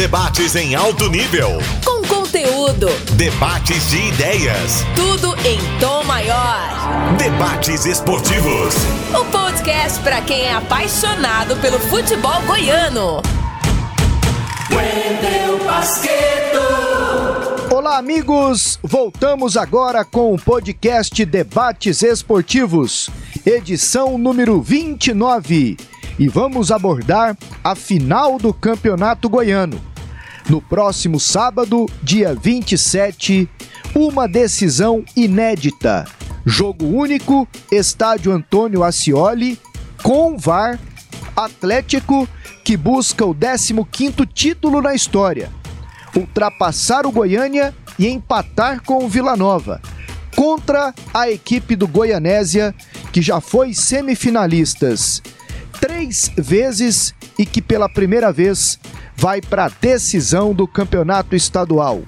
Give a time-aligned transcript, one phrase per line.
[0.00, 1.58] Debates em alto nível.
[1.84, 2.86] Com conteúdo.
[3.16, 4.82] Debates de ideias.
[4.96, 7.14] Tudo em tom maior.
[7.18, 8.74] Debates esportivos.
[9.10, 13.20] O podcast para quem é apaixonado pelo futebol goiano.
[14.70, 16.60] Wendel Basqueto.
[17.70, 18.78] Olá, amigos!
[18.82, 23.10] Voltamos agora com o podcast Debates Esportivos,
[23.44, 25.76] edição número 29.
[26.18, 29.89] E vamos abordar a final do Campeonato Goiano.
[30.48, 33.48] No próximo sábado, dia 27,
[33.94, 36.04] uma decisão inédita.
[36.44, 39.58] Jogo único, estádio Antônio Ascioli,
[40.02, 40.78] com VAR,
[41.36, 42.28] Atlético
[42.64, 45.50] que busca o 15º título na história.
[46.14, 49.80] Ultrapassar o Goiânia e empatar com o Vila Nova.
[50.36, 52.74] Contra a equipe do Goianésia,
[53.12, 55.22] que já foi semifinalistas
[55.80, 58.78] três vezes e que pela primeira vez
[59.16, 62.02] vai para a decisão do campeonato estadual.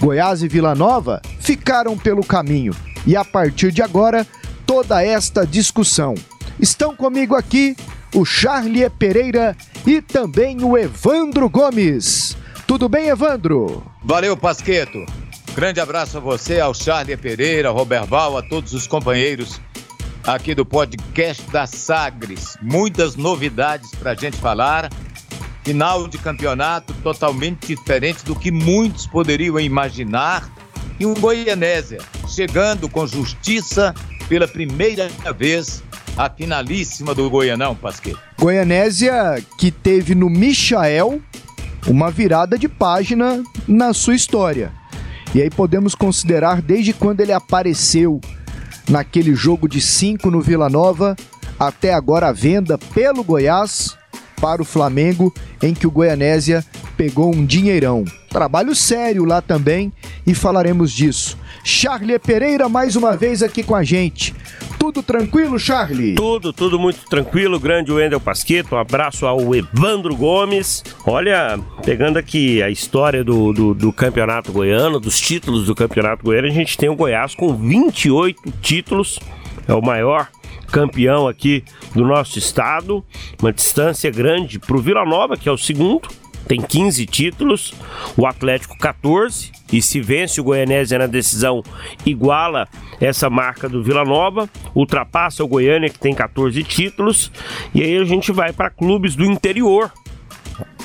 [0.00, 2.74] Goiás e Vila Nova ficaram pelo caminho
[3.06, 4.26] e a partir de agora
[4.66, 6.14] toda esta discussão.
[6.58, 7.76] Estão comigo aqui
[8.14, 12.36] o Charlie Pereira e também o Evandro Gomes.
[12.66, 13.84] Tudo bem, Evandro?
[14.02, 15.04] Valeu, Pasqueto.
[15.54, 19.60] Grande abraço a você, ao Charlie Pereira, ao Roberval, a todos os companheiros
[20.26, 22.56] aqui do podcast da Sagres.
[22.62, 24.90] Muitas novidades para a gente falar.
[25.64, 30.48] Final de campeonato totalmente diferente do que muitos poderiam imaginar.
[31.00, 33.94] E um Goianésia chegando com justiça
[34.28, 35.82] pela primeira vez
[36.16, 38.14] a finalíssima do Goianão, Pasquet.
[38.38, 41.20] Goianésia que teve no Michael
[41.86, 44.72] uma virada de página na sua história.
[45.34, 48.20] E aí podemos considerar desde quando ele apareceu
[48.88, 51.16] naquele jogo de 5 no Vila Nova,
[51.58, 53.96] até agora a venda pelo Goiás
[54.44, 56.62] para o Flamengo, em que o Goianésia
[56.98, 58.04] pegou um dinheirão.
[58.28, 59.90] Trabalho sério lá também
[60.26, 61.38] e falaremos disso.
[61.64, 64.34] Charlie Pereira mais uma vez aqui com a gente.
[64.78, 66.14] Tudo tranquilo, Charlie?
[66.14, 67.58] Tudo, tudo muito tranquilo.
[67.58, 70.84] Grande Wendel Pasqueto, um abraço ao Evandro Gomes.
[71.06, 76.48] Olha, pegando aqui a história do, do, do, campeonato goiano, dos títulos do campeonato goiano,
[76.48, 79.18] a gente tem o Goiás com 28 títulos,
[79.66, 80.28] é o maior
[80.74, 81.62] campeão aqui
[81.94, 83.04] do nosso estado.
[83.40, 86.08] Uma distância grande para o Vila Nova, que é o segundo,
[86.48, 87.72] tem 15 títulos,
[88.16, 91.62] o Atlético 14, e se vence o Goianésia na decisão,
[92.04, 92.68] iguala
[93.00, 97.30] essa marca do Vila Nova, ultrapassa o Goiânia, que tem 14 títulos,
[97.72, 99.92] e aí a gente vai para clubes do interior,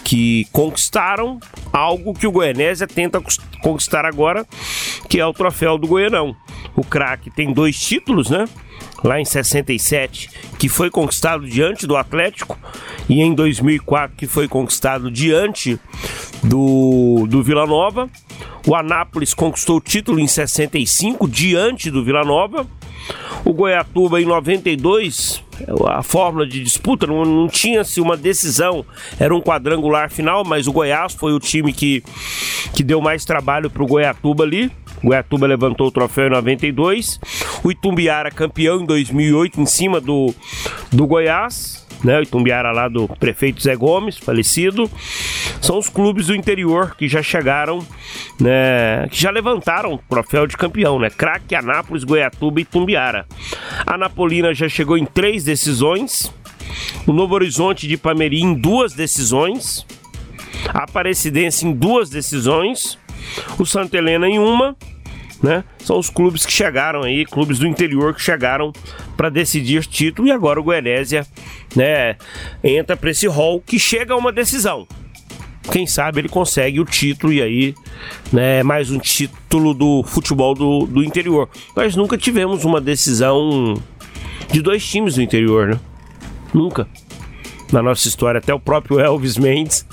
[0.04, 1.40] que conquistaram
[1.74, 3.22] algo que o Goianésia tenta
[3.62, 4.46] conquistar agora,
[5.10, 6.36] que é o troféu do Goianão.
[6.76, 8.46] O craque tem dois títulos, né?
[9.04, 12.58] Lá em 67, que foi conquistado diante do Atlético,
[13.08, 15.80] e em 2004, que foi conquistado diante
[16.44, 18.10] do, do Vila Nova.
[18.68, 22.68] O Anápolis conquistou o título em 65 diante do Vila Nova.
[23.46, 25.44] O Goiatuba em 92,
[25.88, 28.86] a fórmula de disputa não, não tinha-se uma decisão,
[29.20, 32.04] era um quadrangular final, mas o Goiás foi o time que,
[32.74, 34.72] que deu mais trabalho para o Goiatuba ali.
[35.04, 37.20] Goiatuba levantou o troféu em 92.
[37.64, 40.34] O Itumbiara campeão em 2008 em cima do,
[40.92, 42.22] do Goiás né?
[42.22, 44.90] Itumbiara lá do prefeito Zé Gomes, falecido.
[45.62, 47.86] São os clubes do interior que já chegaram,
[48.40, 49.08] né?
[49.10, 51.10] Que já levantaram o troféu de campeão, né?
[51.10, 53.26] Craque, Anápolis, Goiatuba e Itumbiara.
[53.86, 56.34] A Napolina já chegou em três decisões.
[57.06, 59.86] O Novo Horizonte de Pameri em duas decisões.
[60.74, 62.98] A Aparecidense em duas decisões.
[63.58, 64.76] O Santa Helena em uma
[65.42, 65.64] né?
[65.84, 68.74] São os clubes que chegaram aí, clubes do interior que chegaram
[69.16, 71.26] para decidir título e agora o Goianésia,
[71.76, 72.18] né,
[72.64, 74.88] entra para esse hall que chega a uma decisão.
[75.72, 77.76] Quem sabe ele consegue o título e aí,
[78.34, 81.48] né, mais um título do futebol do, do interior.
[81.76, 83.76] Nós nunca tivemos uma decisão
[84.52, 85.80] de dois times do interior, né?
[86.54, 86.88] Nunca
[87.72, 88.40] na nossa história.
[88.40, 89.86] Até o próprio Elvis Mendes,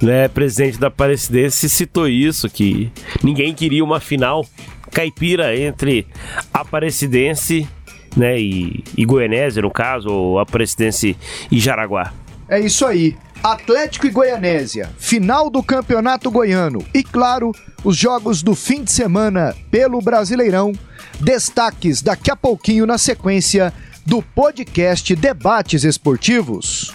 [0.00, 2.90] né, presidente da Aparecidense, citou isso, que
[3.22, 4.44] ninguém queria uma final
[4.90, 6.06] caipira entre
[6.52, 7.68] Aparecidense
[8.16, 11.16] né, e, e Goianésia, no caso, ou Aparecidense
[11.50, 12.12] e Jaraguá.
[12.48, 13.16] É isso aí.
[13.42, 17.52] Atlético e Goianésia, final do Campeonato Goiano e, claro,
[17.82, 20.72] os jogos do fim de semana pelo Brasileirão.
[21.18, 23.72] Destaques daqui a pouquinho na sequência
[24.04, 26.94] do podcast Debates Esportivos.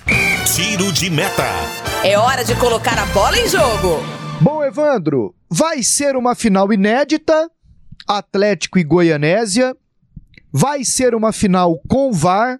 [0.55, 1.43] Tiro de meta.
[2.03, 4.03] É hora de colocar a bola em jogo.
[4.39, 7.49] Bom, Evandro, vai ser uma final inédita
[8.07, 9.75] Atlético e Goianésia.
[10.51, 12.59] Vai ser uma final com VAR,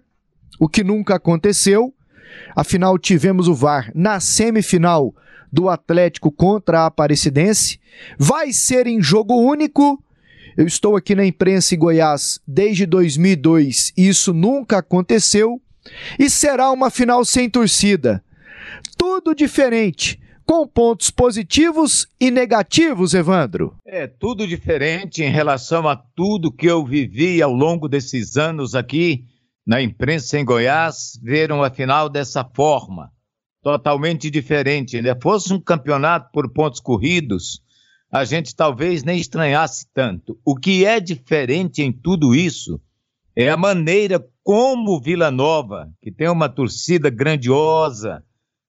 [0.58, 1.94] o que nunca aconteceu.
[2.54, 5.14] Afinal, tivemos o VAR na semifinal
[5.52, 7.80] do Atlético contra a Aparecidense.
[8.18, 10.02] Vai ser em jogo único.
[10.56, 15.60] Eu estou aqui na imprensa em Goiás desde 2002 e isso nunca aconteceu.
[16.18, 18.22] E será uma final sem torcida.
[18.98, 23.74] Tudo diferente com pontos positivos e negativos, Evandro.
[23.84, 29.24] É tudo diferente em relação a tudo que eu vivi ao longo desses anos aqui
[29.66, 33.10] na imprensa em Goiás, viram a final dessa forma,
[33.60, 35.02] totalmente diferente.
[35.02, 35.12] Né?
[35.20, 37.60] Fosse um campeonato por pontos corridos,
[38.08, 40.38] a gente talvez nem estranhasse tanto.
[40.44, 42.80] O que é diferente em tudo isso
[43.34, 48.22] é a maneira como Vila Nova, que tem uma torcida grandiosa,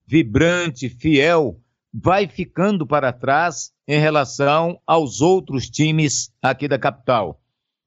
[0.08, 1.62] vibrante, fiel,
[1.94, 7.40] vai ficando para trás em relação aos outros times aqui da capital.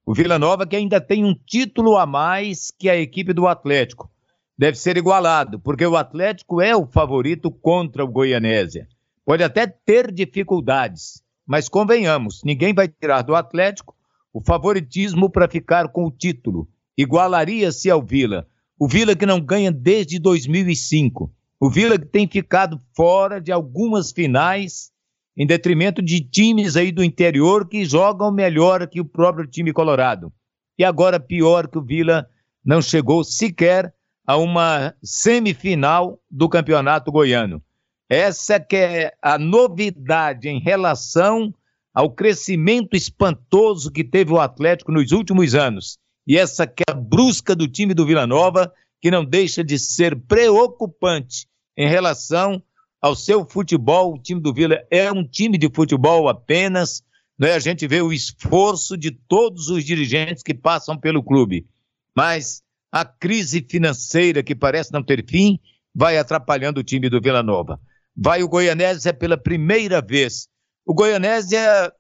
[0.05, 4.11] O Vila Nova que ainda tem um título a mais que a equipe do Atlético.
[4.59, 8.89] Deve ser igualado, porque o Atlético é o favorito contra o Goianésia.
[9.25, 13.95] Pode até ter dificuldades, mas convenhamos, ninguém vai tirar do Atlético
[14.33, 16.69] o favoritismo para ficar com o título.
[16.97, 18.47] Igualaria-se ao Vila.
[18.79, 21.33] O Vila que não ganha desde 2005.
[21.63, 24.91] O Vila tem ficado fora de algumas finais
[25.37, 30.33] em detrimento de times aí do interior que jogam melhor que o próprio time colorado.
[30.79, 32.27] E agora pior que o Vila
[32.65, 33.93] não chegou sequer
[34.27, 37.63] a uma semifinal do Campeonato Goiano.
[38.09, 41.53] Essa que é a novidade em relação
[41.93, 45.99] ao crescimento espantoso que teve o Atlético nos últimos anos.
[46.27, 48.73] E essa que é a brusca do time do Vila Nova,
[49.03, 51.50] que não deixa de ser preocupante
[51.81, 52.63] em relação
[53.01, 54.13] ao seu futebol.
[54.13, 57.03] O time do Vila é um time de futebol apenas.
[57.39, 57.55] Né?
[57.55, 61.67] A gente vê o esforço de todos os dirigentes que passam pelo clube.
[62.15, 62.63] Mas
[62.93, 65.59] a crise financeira, que parece não ter fim,
[65.95, 67.81] vai atrapalhando o time do Vila Nova.
[68.15, 70.49] Vai o Goianésia pela primeira vez.
[70.85, 71.91] O Goianésia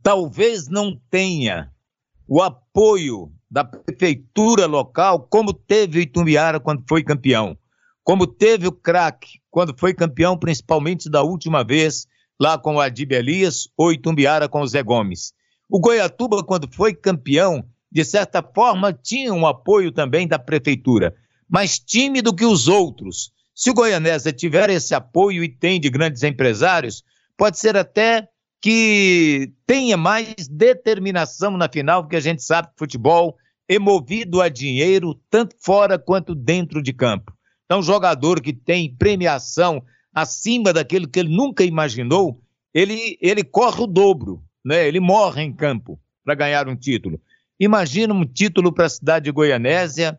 [0.00, 1.72] talvez não tenha
[2.28, 7.58] o apoio da prefeitura local, como teve o Itumbiara quando foi campeão
[8.02, 12.06] como teve o craque quando foi campeão, principalmente da última vez,
[12.40, 15.32] lá com o Adib Elias ou Itumbiara com o Zé Gomes.
[15.68, 21.14] O Goiatuba, quando foi campeão, de certa forma, tinha um apoio também da prefeitura,
[21.48, 23.32] mais tímido que os outros.
[23.54, 27.04] Se o Goianésia tiver esse apoio e tem de grandes empresários,
[27.36, 28.28] pode ser até
[28.60, 33.36] que tenha mais determinação na final, porque a gente sabe que futebol
[33.68, 37.32] é movido a dinheiro, tanto fora quanto dentro de campo.
[37.70, 39.80] Então, jogador que tem premiação
[40.12, 42.42] acima daquilo que ele nunca imaginou,
[42.74, 44.88] ele, ele corre o dobro, né?
[44.88, 47.20] ele morre em campo para ganhar um título.
[47.60, 50.18] Imagina um título para a cidade de Goianésia,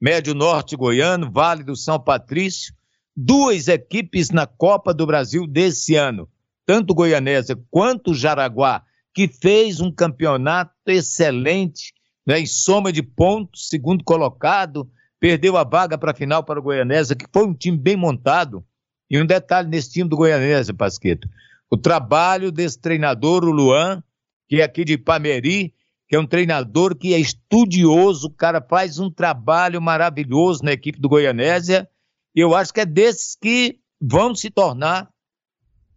[0.00, 2.72] Médio Norte Goiano, Vale do São Patrício,
[3.16, 6.28] duas equipes na Copa do Brasil desse ano,
[6.64, 11.94] tanto Goianésia quanto Jaraguá, que fez um campeonato excelente,
[12.24, 14.88] né, em soma de pontos, segundo colocado,
[15.22, 18.64] perdeu a vaga para a final para o Goianésia, que foi um time bem montado.
[19.08, 21.28] E um detalhe nesse time do Goianésia, Pasqueto.
[21.70, 24.02] O trabalho desse treinador, o Luan,
[24.48, 25.72] que é aqui de Pameri,
[26.08, 31.00] que é um treinador que é estudioso, o cara faz um trabalho maravilhoso na equipe
[31.00, 31.88] do Goianésia.
[32.34, 35.08] E eu acho que é desses que vão se tornar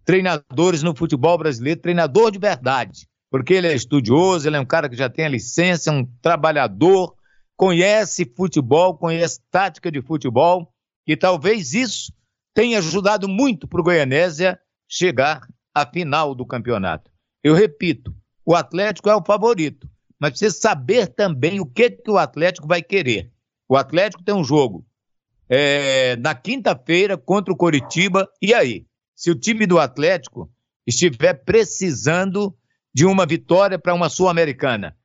[0.06, 3.08] treinadores no futebol brasileiro, treinador de verdade.
[3.32, 6.06] Porque ele é estudioso, ele é um cara que já tem a licença, é um
[6.22, 7.16] trabalhador,
[7.56, 10.74] conhece futebol, conhece tática de futebol,
[11.08, 12.12] e talvez isso
[12.54, 17.12] tenha ajudado muito para o Goianésia chegar à final do campeonato.
[17.44, 22.18] Eu repito, o Atlético é o favorito, mas precisa saber também o que, que o
[22.18, 23.32] Atlético vai querer.
[23.68, 24.86] O Atlético tem um jogo
[25.50, 28.86] é, na quinta-feira contra o Coritiba, e aí?
[29.16, 30.52] Se o time do Atlético
[30.86, 32.56] estiver precisando
[32.94, 34.96] de uma vitória para uma Sul-Americana,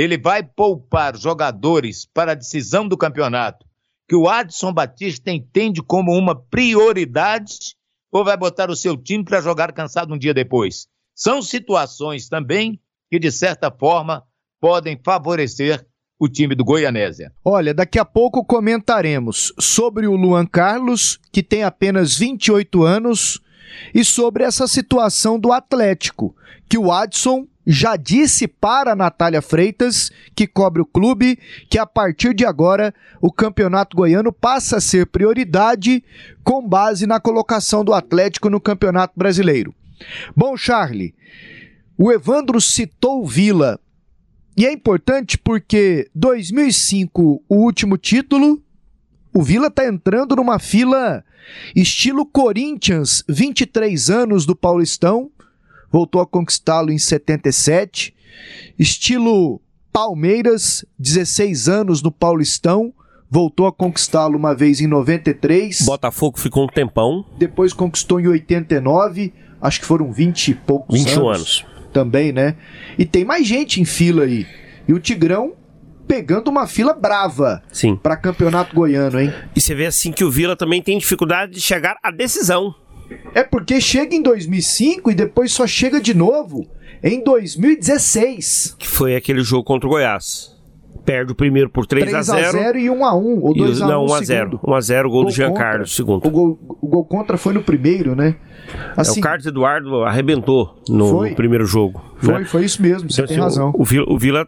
[0.00, 3.66] ele vai poupar jogadores para a decisão do campeonato
[4.08, 7.74] que o Adson Batista entende como uma prioridade
[8.12, 10.86] ou vai botar o seu time para jogar cansado um dia depois?
[11.16, 14.22] São situações também que, de certa forma,
[14.60, 15.84] podem favorecer
[16.16, 17.32] o time do Goianésia.
[17.44, 23.40] Olha, daqui a pouco comentaremos sobre o Luan Carlos, que tem apenas 28 anos,
[23.92, 26.36] e sobre essa situação do Atlético,
[26.68, 31.84] que o Adson já disse para a Natália Freitas, que cobre o clube, que a
[31.84, 36.02] partir de agora o Campeonato Goiano passa a ser prioridade
[36.42, 39.74] com base na colocação do Atlético no Campeonato Brasileiro.
[40.34, 41.14] Bom, Charlie,
[41.98, 43.78] o Evandro citou Vila.
[44.56, 48.62] E é importante porque 2005, o último título,
[49.34, 51.22] O Vila tá entrando numa fila
[51.76, 55.30] estilo Corinthians, 23 anos do Paulistão,
[55.90, 58.14] voltou a conquistá-lo em 77.
[58.78, 59.60] Estilo
[59.92, 62.92] Palmeiras, 16 anos no Paulistão,
[63.30, 65.82] voltou a conquistá-lo uma vez em 93.
[65.82, 67.24] Botafogo ficou um tempão.
[67.36, 71.36] Depois conquistou em 89, acho que foram 20 e poucos 21 anos.
[71.36, 71.66] anos.
[71.92, 72.56] Também, né?
[72.98, 74.46] E tem mais gente em fila aí.
[74.86, 75.54] E o Tigrão
[76.08, 77.62] pegando uma fila brava
[78.02, 79.32] para campeonato goiano, hein?
[79.54, 82.74] E você vê assim que o Vila também tem dificuldade de chegar à decisão.
[83.34, 86.66] É porque chega em 2005 e depois só chega de novo
[87.02, 88.76] em 2016.
[88.78, 90.56] Que foi aquele jogo contra o Goiás.
[91.04, 94.02] Perde o primeiro por 3 a 0 3x0 e 1x1, ou E o- 2x1 não,
[94.02, 94.24] 1 a segundo.
[94.26, 95.62] 0 1 a 0 gol do Jean contra.
[95.64, 96.26] Carlos, segundo.
[96.26, 98.36] O gol, o gol contra foi no primeiro, né?
[98.96, 102.02] É, Assim, o Carlos Eduardo arrebentou no, no primeiro jogo.
[102.18, 102.44] foi, né?
[102.44, 103.70] foi isso mesmo, você Então, tem assim, razão.
[103.74, 104.46] O, o Vila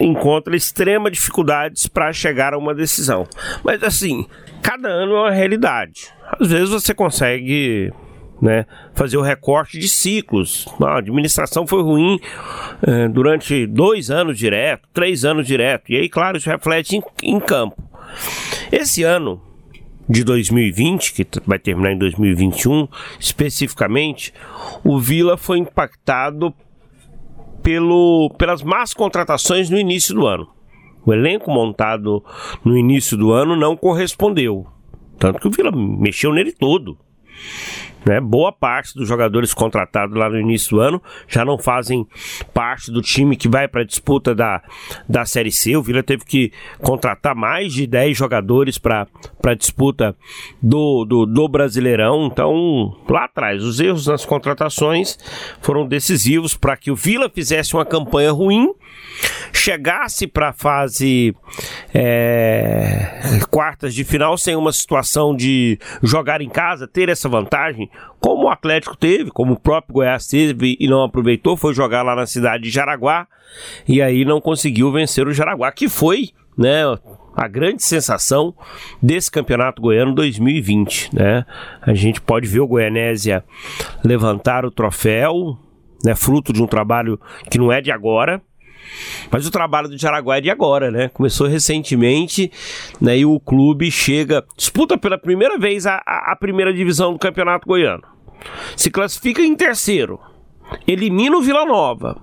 [0.00, 3.26] encontra extrema dificuldades para chegar a uma decisão.
[3.62, 4.26] Mas assim,
[4.62, 6.08] cada ano é uma realidade.
[6.40, 7.92] Às vezes você consegue
[8.40, 10.66] né, fazer o recorte de ciclos.
[10.80, 12.20] A administração foi ruim
[12.86, 15.90] eh, durante dois anos direto, três anos direto.
[15.90, 17.82] E aí, claro, isso reflete em, em campo.
[18.70, 19.40] Esse ano
[20.08, 22.88] de 2020, que vai terminar em 2021,
[23.20, 24.32] especificamente,
[24.82, 26.54] o Vila foi impactado
[27.68, 30.48] pelo, pelas más contratações no início do ano.
[31.04, 32.24] O elenco montado
[32.64, 34.66] no início do ano não correspondeu.
[35.18, 36.96] Tanto que o Vila mexeu nele todo.
[38.08, 38.22] Né?
[38.22, 42.06] Boa parte dos jogadores contratados lá no início do ano já não fazem
[42.54, 44.62] parte do time que vai para a disputa da,
[45.06, 45.76] da Série C.
[45.76, 49.06] O Vila teve que contratar mais de 10 jogadores para
[49.44, 50.16] a disputa
[50.62, 52.28] do, do, do Brasileirão.
[52.32, 55.18] Então, lá atrás, os erros nas contratações
[55.60, 58.72] foram decisivos para que o Vila fizesse uma campanha ruim,
[59.52, 61.34] chegasse para a fase
[61.94, 67.90] é, quartas de final sem uma situação de jogar em casa, ter essa vantagem,
[68.20, 72.14] como o Atlético teve, como o próprio Goiás teve e não aproveitou, foi jogar lá
[72.14, 73.26] na cidade de Jaraguá
[73.86, 76.82] e aí não conseguiu vencer o Jaraguá, que foi, né,
[77.34, 78.54] a grande sensação
[79.00, 81.46] desse campeonato goiano 2020, né?
[81.80, 83.44] A gente pode ver o Goianésia
[84.04, 85.56] levantar o troféu,
[86.04, 88.42] né, fruto de um trabalho que não é de agora,
[89.30, 91.08] mas o trabalho do Jaraguá é de agora, né?
[91.08, 92.50] Começou recentemente,
[93.00, 93.18] né?
[93.18, 97.66] E o clube chega, disputa pela primeira vez a, a, a primeira divisão do Campeonato
[97.66, 98.02] Goiano.
[98.76, 100.20] Se classifica em terceiro,
[100.86, 102.20] elimina o Vila Nova,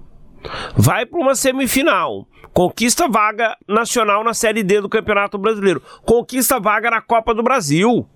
[0.75, 6.89] vai para uma semifinal, conquista vaga nacional na Série D do Campeonato Brasileiro, conquista vaga
[6.89, 8.07] na Copa do Brasil.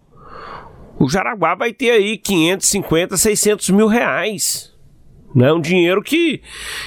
[0.99, 4.73] O Jaraguá vai ter aí 550, 600 mil reais.
[5.33, 5.51] Né?
[5.53, 6.41] Um dinheiro que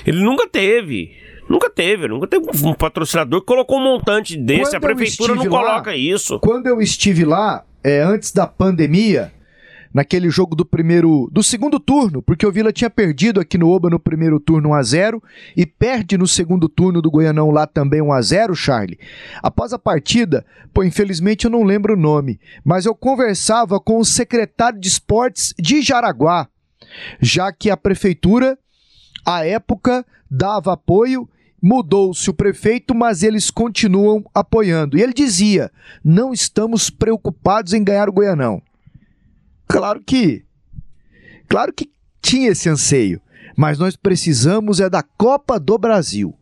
[0.06, 1.16] ele nunca teve.
[1.52, 4.70] Nunca teve, nunca teve um patrocinador que colocou um montante desse.
[4.70, 6.40] Quando a prefeitura não lá- coloca isso.
[6.40, 9.30] Quando eu estive lá, é, antes da pandemia,
[9.92, 13.90] naquele jogo do primeiro, do segundo turno, porque o Vila tinha perdido aqui no Oba
[13.90, 15.22] no primeiro turno 1 a 0
[15.54, 18.98] e perde no segundo turno do Goianão lá também 1 a 0, Charlie.
[19.42, 24.04] Após a partida, pô, infelizmente eu não lembro o nome, mas eu conversava com o
[24.06, 26.48] secretário de esportes de Jaraguá,
[27.20, 28.58] já que a prefeitura
[29.26, 31.28] à época dava apoio,
[31.62, 34.98] mudou-se o prefeito, mas eles continuam apoiando.
[34.98, 35.70] E ele dizia:
[36.04, 38.60] não estamos preocupados em ganhar o Goianão.
[39.68, 40.44] Claro que.
[41.48, 41.90] Claro que
[42.20, 43.20] tinha esse anseio,
[43.56, 46.34] mas nós precisamos é da Copa do Brasil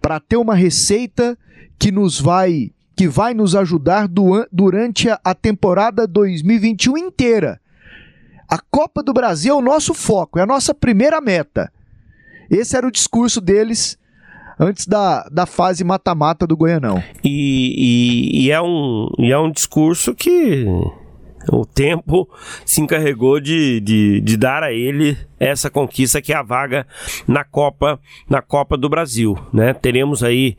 [0.00, 1.38] para ter uma receita
[1.78, 4.08] que nos vai que vai nos ajudar
[4.50, 7.60] durante a temporada 2021 inteira.
[8.48, 11.70] A Copa do Brasil é o nosso foco, é a nossa primeira meta.
[12.48, 13.98] Esse era o discurso deles
[14.58, 17.02] antes da, da fase mata-mata do Goianão.
[17.24, 20.64] E, e- e é um, e é um discurso que
[21.50, 22.28] o tempo
[22.64, 26.86] se encarregou de, de, de dar a ele essa conquista que é a vaga
[27.28, 29.74] na Copa na Copa do Brasil, né?
[29.74, 30.56] Teremos aí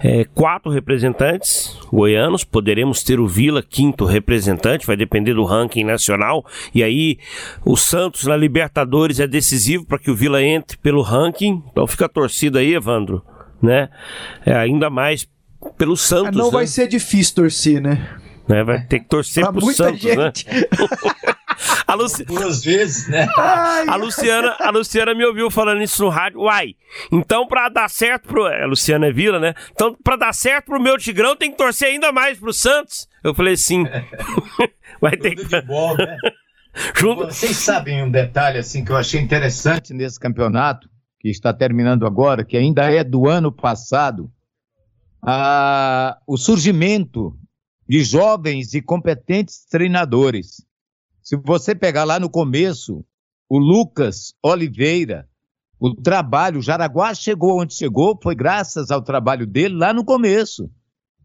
[0.00, 6.44] é, quatro representantes goianos, poderemos ter o Vila quinto representante, vai depender do ranking nacional
[6.74, 7.18] e aí
[7.64, 12.06] o Santos na Libertadores é decisivo para que o Vila entre pelo ranking, então fica
[12.06, 13.24] a torcida aí, Evandro,
[13.62, 13.88] né?
[14.44, 15.28] É, ainda mais
[15.76, 16.52] pelo Santos, não né?
[16.52, 18.18] vai ser difícil torcer, né?
[18.48, 18.64] Né?
[18.64, 20.10] Vai ter que torcer Pra pro muita Santos, né?
[20.34, 20.46] gente.
[21.88, 23.26] A, Luci- Duas vezes, né?
[23.36, 26.40] a Luciana, a Luciana me ouviu falando isso no rádio.
[26.42, 26.74] Uai,
[27.10, 28.44] então pra dar certo pro.
[28.46, 29.54] A Luciana é Vila, né?
[29.72, 33.08] Então pra dar certo pro meu Tigrão tem que torcer ainda mais pro Santos.
[33.24, 33.84] Eu falei sim.
[35.00, 35.42] Vai ter que.
[35.44, 36.16] Futebol, né?
[36.94, 40.88] Junto, Vocês sabem um detalhe assim que eu achei interessante nesse campeonato,
[41.18, 44.30] que está terminando agora, que ainda é do ano passado,
[45.26, 47.34] ah, o surgimento
[47.88, 50.64] de jovens e competentes treinadores.
[51.22, 53.04] Se você pegar lá no começo,
[53.48, 55.28] o Lucas Oliveira,
[55.80, 60.70] o trabalho, o Jaraguá chegou onde chegou, foi graças ao trabalho dele lá no começo.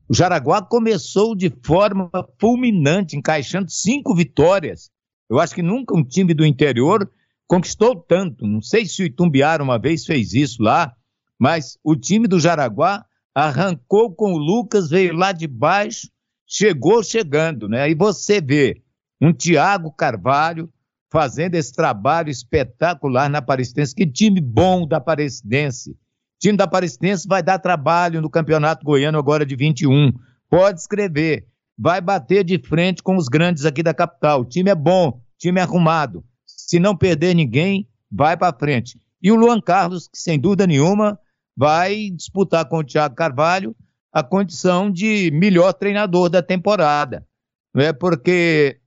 [0.07, 4.89] O Jaraguá começou de forma fulminante, encaixando cinco vitórias.
[5.29, 7.09] Eu acho que nunca um time do interior
[7.47, 8.45] conquistou tanto.
[8.47, 10.93] Não sei se o Itumbiara uma vez fez isso lá,
[11.37, 16.07] mas o time do Jaraguá arrancou com o Lucas, veio lá de baixo,
[16.53, 17.89] chegou chegando, né?
[17.89, 18.83] E você vê
[19.19, 20.71] um Thiago Carvalho
[21.11, 23.95] fazendo esse trabalho espetacular na Aparecidense.
[23.95, 25.91] Que time bom da Aparecidense.
[25.91, 25.95] O
[26.39, 30.13] time da Aparecidense vai dar trabalho no Campeonato Goiano agora de 21.
[30.47, 31.47] Pode escrever.
[31.75, 34.41] Vai bater de frente com os grandes aqui da capital.
[34.41, 36.23] O time é bom, time é arrumado.
[36.45, 38.99] Se não perder ninguém, vai para frente.
[39.19, 41.17] E o Luan Carlos, que sem dúvida nenhuma
[41.57, 43.75] vai disputar com o Thiago Carvalho
[44.13, 47.25] a condição de melhor treinador da temporada.
[47.73, 48.79] Não é porque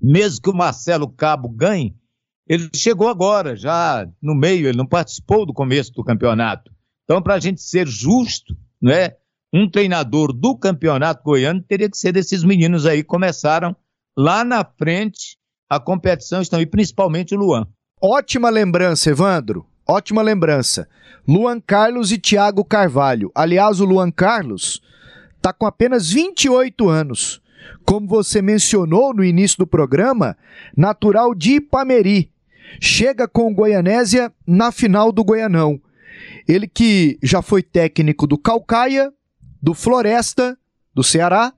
[0.00, 1.96] mesmo que o Marcelo Cabo ganhe,
[2.46, 6.70] ele chegou agora, já no meio, ele não participou do começo do campeonato.
[7.04, 9.14] Então, para a gente ser justo, né,
[9.52, 13.74] um treinador do campeonato goiano teria que ser desses meninos aí que começaram
[14.16, 15.38] lá na frente
[15.70, 17.66] a competição, estão e principalmente o Luan.
[18.00, 19.66] Ótima lembrança, Evandro.
[19.86, 20.88] Ótima lembrança.
[21.26, 23.30] Luan Carlos e Thiago Carvalho.
[23.34, 24.82] Aliás, o Luan Carlos
[25.36, 27.42] está com apenas 28 anos
[27.84, 30.36] como você mencionou no início do programa,
[30.76, 32.30] natural de Ipameri.
[32.80, 35.80] Chega com o Goianésia na final do Goianão.
[36.48, 39.12] Ele que já foi técnico do Calcaia,
[39.62, 40.58] do Floresta,
[40.94, 41.52] do Ceará,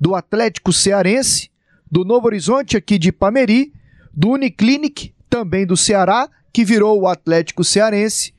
[0.00, 1.50] do Atlético Cearense,
[1.90, 3.72] do Novo Horizonte aqui de Ipameri,
[4.12, 8.32] do Uniclinic, também do Ceará, que virou o Atlético Cearense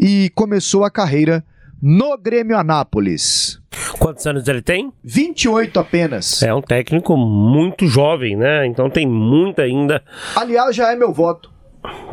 [0.00, 1.44] e começou a carreira
[1.82, 3.60] no Grêmio Anápolis.
[3.98, 4.90] Quantos anos ele tem?
[5.04, 6.42] 28 apenas.
[6.42, 8.66] É um técnico muito jovem, né?
[8.66, 10.02] Então tem muita ainda.
[10.34, 11.52] Aliás, já é meu voto.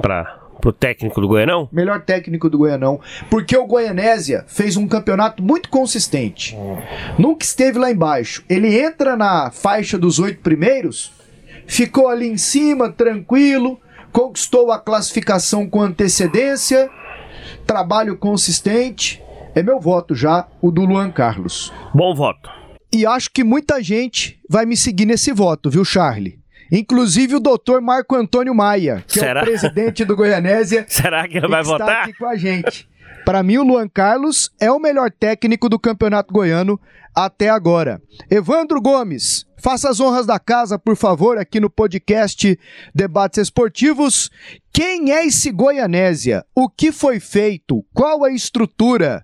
[0.02, 1.70] Para pro técnico do Goianão?
[1.72, 3.00] Melhor técnico do Goianão.
[3.30, 6.58] Porque o Goianésia fez um campeonato muito consistente.
[7.18, 8.44] Nunca esteve lá embaixo.
[8.50, 11.14] Ele entra na faixa dos oito primeiros,
[11.66, 13.80] ficou ali em cima, tranquilo,
[14.12, 16.90] conquistou a classificação com antecedência,
[17.66, 19.22] trabalho consistente.
[19.56, 21.74] É meu voto já, o do Luan Carlos.
[21.94, 22.50] Bom voto.
[22.94, 26.40] E acho que muita gente vai me seguir nesse voto, viu, Charlie?
[26.72, 29.40] Inclusive o doutor Marco Antônio Maia, que Será?
[29.40, 30.86] é o presidente do Goianésia.
[30.88, 32.04] Será que ele vai está votar?
[32.04, 32.88] aqui com a gente.
[33.26, 36.80] Para mim, o Luan Carlos é o melhor técnico do Campeonato Goiano
[37.14, 38.02] até agora.
[38.30, 42.58] Evandro Gomes, faça as honras da casa, por favor, aqui no podcast
[42.94, 44.30] Debates Esportivos.
[44.72, 46.46] Quem é esse Goianésia?
[46.56, 47.86] O que foi feito?
[47.94, 49.24] Qual a estrutura?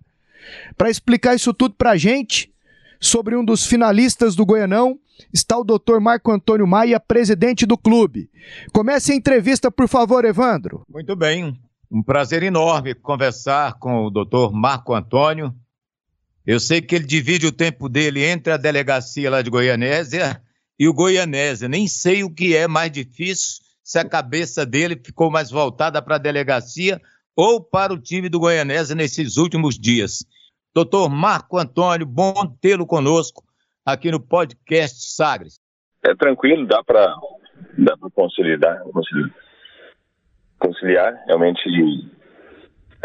[0.78, 2.54] Para explicar isso tudo para a gente,
[3.00, 5.00] sobre um dos finalistas do Goianão,
[5.34, 6.00] está o Dr.
[6.00, 8.30] Marco Antônio Maia, presidente do clube.
[8.72, 10.86] Comece a entrevista, por favor, Evandro.
[10.90, 11.58] Muito bem,
[11.92, 14.52] um prazer enorme conversar com o Dr.
[14.52, 15.54] Marco Antônio.
[16.46, 20.42] Eu sei que ele divide o tempo dele entre a delegacia lá de Goianésia
[20.80, 21.68] e o Goianésia.
[21.68, 26.16] Nem sei o que é mais difícil, se a cabeça dele ficou mais voltada para
[26.16, 27.02] a delegacia
[27.36, 30.26] ou para o time do Goianésia nesses últimos dias.
[30.74, 33.44] Doutor Marco Antônio, bom tê-lo conosco
[33.86, 35.60] aqui no podcast Sagres.
[36.04, 37.16] É tranquilo, dá para
[37.78, 39.32] dá conciliar, conciliar,
[40.60, 41.14] conciliar.
[41.28, 41.62] Realmente,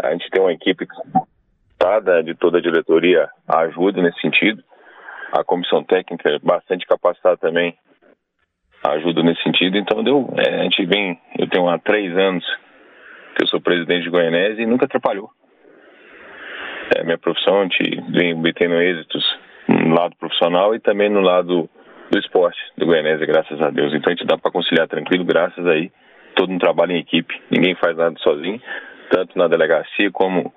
[0.03, 0.87] a gente tem uma equipe
[2.25, 4.63] de toda a diretoria ajuda nesse sentido.
[5.33, 7.77] A comissão técnica é bastante capacitada também
[8.83, 9.77] ajuda nesse sentido.
[9.77, 12.45] Então, deu, é, a gente vem, eu tenho há três anos
[13.37, 15.31] que eu sou presidente de Goianésia e nunca atrapalhou
[16.97, 17.69] é, minha profissão,
[18.11, 19.25] vem obtendo êxitos
[19.69, 21.69] no lado profissional e também no lado
[22.11, 23.95] do esporte do Goianésia, graças a Deus.
[23.95, 25.93] Então a gente dá para conciliar tranquilo, graças aí,
[26.41, 27.39] todo um trabalho em equipe.
[27.51, 28.61] Ninguém faz nada sozinho,
[29.11, 30.51] tanto na delegacia como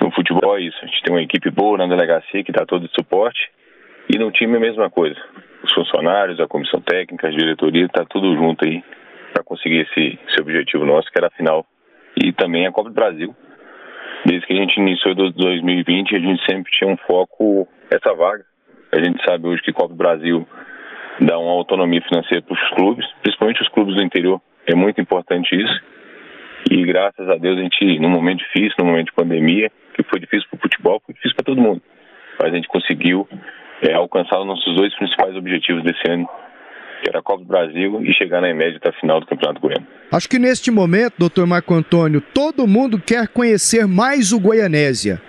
[0.00, 0.78] no futebol é isso.
[0.82, 3.50] A gente tem uma equipe boa na delegacia que dá todo o suporte
[4.08, 5.20] e no time a mesma coisa.
[5.62, 8.82] Os funcionários, a comissão técnica, a diretoria, tá tudo junto aí
[9.34, 11.66] para conseguir esse, esse objetivo nosso, que era a final.
[12.16, 13.36] E também a Copa do Brasil,
[14.24, 18.44] Desde que a gente iniciou 2020, a gente sempre tinha um foco essa vaga.
[18.92, 20.46] A gente sabe hoje que Copa do Brasil
[21.20, 24.40] dá uma autonomia financeira para os clubes, principalmente os clubes do interior.
[24.66, 25.82] É muito importante isso.
[26.70, 30.20] E graças a Deus a gente, num momento difícil, num momento de pandemia, que foi
[30.20, 31.82] difícil para o futebol, foi difícil para todo mundo.
[32.38, 33.28] Mas a gente conseguiu
[33.82, 36.28] é, alcançar os nossos dois principais objetivos desse ano,
[37.02, 39.60] que era a Copa do Brasil e chegar na média até a final do Campeonato
[39.60, 39.86] Goiano.
[40.10, 45.20] Acho que neste momento, doutor Marco Antônio, todo mundo quer conhecer mais o Goianésia.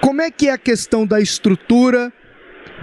[0.00, 2.12] Como é que é a questão da estrutura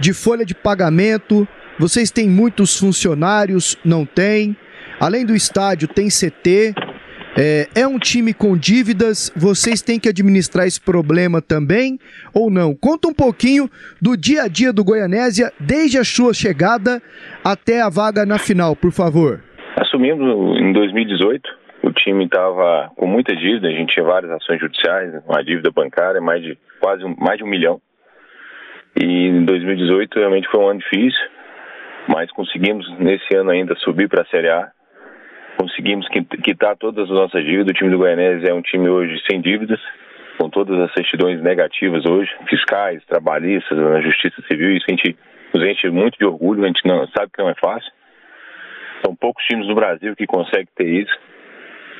[0.00, 1.46] de folha de pagamento?
[1.78, 3.78] Vocês têm muitos funcionários?
[3.84, 4.56] Não tem?
[4.98, 6.74] Além do estádio, tem CT.
[7.38, 11.98] É, é, um time com dívidas, vocês têm que administrar esse problema também
[12.32, 12.74] ou não?
[12.74, 13.68] Conta um pouquinho
[14.00, 17.02] do dia a dia do Goianésia desde a sua chegada
[17.44, 19.44] até a vaga na final, por favor.
[19.76, 21.42] Assumimos em 2018,
[21.82, 26.22] o time estava com muita dívida, a gente tinha várias ações judiciais, uma dívida bancária,
[26.22, 27.78] mais de quase mais de um milhão.
[28.98, 31.20] E em 2018 realmente foi um ano difícil,
[32.08, 34.72] mas conseguimos nesse ano ainda subir para a Série A
[35.56, 36.06] conseguimos
[36.42, 37.70] quitar todas as nossas dívidas.
[37.70, 39.80] O time do Goianese é um time hoje sem dívidas,
[40.38, 44.76] com todas as certidões negativas hoje, fiscais, trabalhistas, na justiça civil.
[44.76, 45.16] Isso a gente
[45.54, 47.90] nos enche muito de orgulho, a gente não sabe que não é fácil.
[49.04, 51.18] São poucos times no Brasil que conseguem ter isso.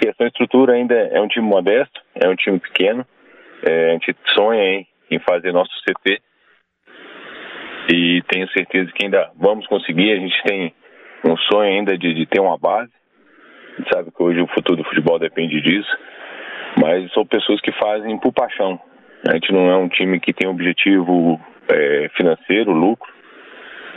[0.04, 3.06] E essa estrutura ainda é um time modesto, é um time pequeno.
[3.62, 6.20] É, a gente sonha em, em fazer nosso CT
[7.92, 10.12] e tenho certeza que ainda vamos conseguir.
[10.12, 10.74] A gente tem
[11.24, 12.90] um sonho ainda de, de ter uma base.
[13.76, 15.96] A gente sabe que hoje o futuro do futebol depende disso,
[16.80, 18.80] mas são pessoas que fazem por paixão.
[19.28, 23.12] A gente não é um time que tem objetivo é, financeiro, lucro.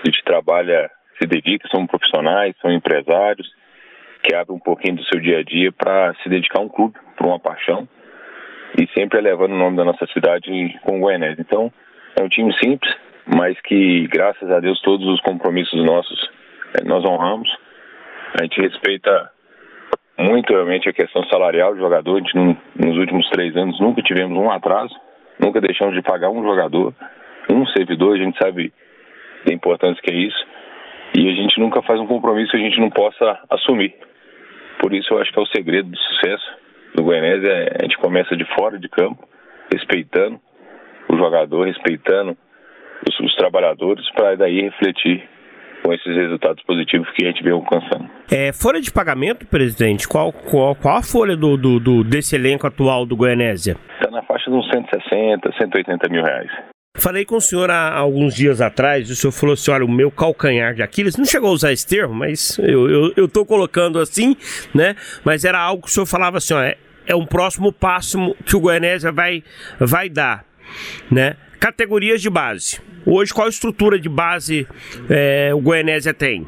[0.03, 3.47] A gente trabalha, se dedica, são profissionais, são empresários
[4.21, 6.95] que abrem um pouquinho do seu dia a dia para se dedicar a um clube,
[7.15, 7.87] por uma paixão
[8.77, 11.39] e sempre elevando o nome da nossa cidade com Goianese.
[11.39, 11.71] Então,
[12.19, 12.93] é um time simples,
[13.25, 16.29] mas que, graças a Deus, todos os compromissos nossos
[16.77, 17.49] é, nós honramos.
[18.39, 19.31] A gente respeita
[20.19, 22.17] muito realmente a questão salarial do jogador.
[22.17, 24.93] A gente, nos últimos três anos, nunca tivemos um atraso,
[25.39, 26.93] nunca deixamos de pagar um jogador,
[27.49, 28.15] um servidor.
[28.15, 28.73] A gente sabe
[29.45, 30.45] da importância que é isso.
[31.17, 33.95] E a gente nunca faz um compromisso que a gente não possa assumir.
[34.82, 36.58] Por isso, eu acho que é o segredo do sucesso
[36.95, 37.47] do Goianese.
[37.47, 39.27] É, a gente começa de fora de campo,
[39.73, 40.39] respeitando
[41.10, 42.38] o jogador, respeitando
[43.08, 45.27] os, os trabalhadores, para daí refletir
[45.83, 48.09] com esses resultados positivos que a gente vem alcançando.
[48.31, 52.67] É, folha de pagamento, presidente, qual, qual, qual a folha do, do, do desse elenco
[52.67, 53.75] atual do Goianésia?
[53.99, 56.49] Está na faixa de uns 160, 180 mil reais.
[56.97, 59.91] Falei com o senhor há alguns dias atrás, e o senhor falou assim: olha, o
[59.91, 64.35] meu calcanhar de Aquiles, não chegou a usar esse termo, mas eu, tô colocando assim,
[64.73, 64.95] né?
[65.23, 66.75] Mas era algo que o senhor falava assim: ó, é,
[67.07, 69.43] é um próximo passo que o Goianésia vai,
[69.79, 70.43] vai dar,
[71.11, 71.35] né?
[71.60, 72.82] Categorias de base.
[73.06, 74.65] Hoje, qual estrutura de base
[75.10, 76.48] é, o Goianésia tem?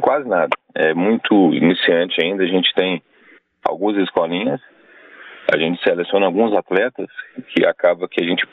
[0.00, 0.50] Quase nada.
[0.74, 2.44] É muito iniciante ainda.
[2.44, 3.02] A gente tem
[3.66, 4.60] algumas escolinhas.
[5.50, 7.06] A gente seleciona alguns atletas
[7.48, 8.44] que acaba que a gente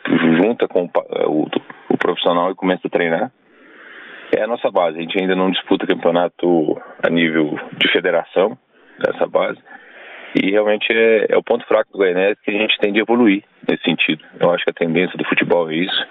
[0.42, 0.90] junta com
[1.28, 1.48] o,
[1.90, 3.32] o profissional e começa a treinar.
[4.34, 4.98] É a nossa base.
[4.98, 8.58] A gente ainda não disputa campeonato a nível de federação
[9.00, 9.60] dessa base.
[10.36, 13.43] E realmente é, é o ponto fraco do Goianese que a gente tem de evoluir
[13.67, 14.24] nesse sentido.
[14.38, 16.08] Eu acho que a tendência do futebol é isso.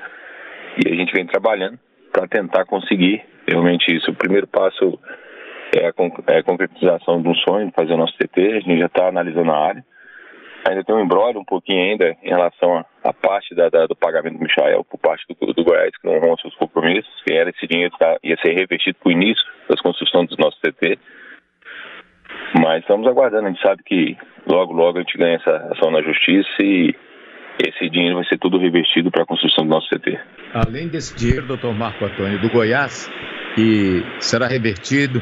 [0.84, 1.78] E a gente vem trabalhando
[2.10, 4.10] para tentar conseguir realmente isso.
[4.10, 4.98] O primeiro passo
[5.76, 8.40] é a, é concretização de um sonho, fazer o nosso TT.
[8.40, 9.84] A gente já está analisando a área.
[10.66, 14.38] Ainda tem um embrólio um pouquinho ainda em relação à parte da, da, do pagamento
[14.38, 17.66] do Michael por parte do, do Goiás, que não honrou seus compromissos, que era esse
[17.66, 20.98] dinheiro tá, ia ser revestido para o início das construções dos nossos TT.
[22.60, 26.02] Mas estamos aguardando, a gente sabe que logo, logo a gente ganha essa ação na
[26.02, 26.94] justiça e
[27.58, 30.18] esse dinheiro vai ser tudo revestido para a construção do nosso CT.
[30.52, 33.10] Além desse dinheiro, doutor Marco Antônio, do Goiás,
[33.54, 35.20] que será revertido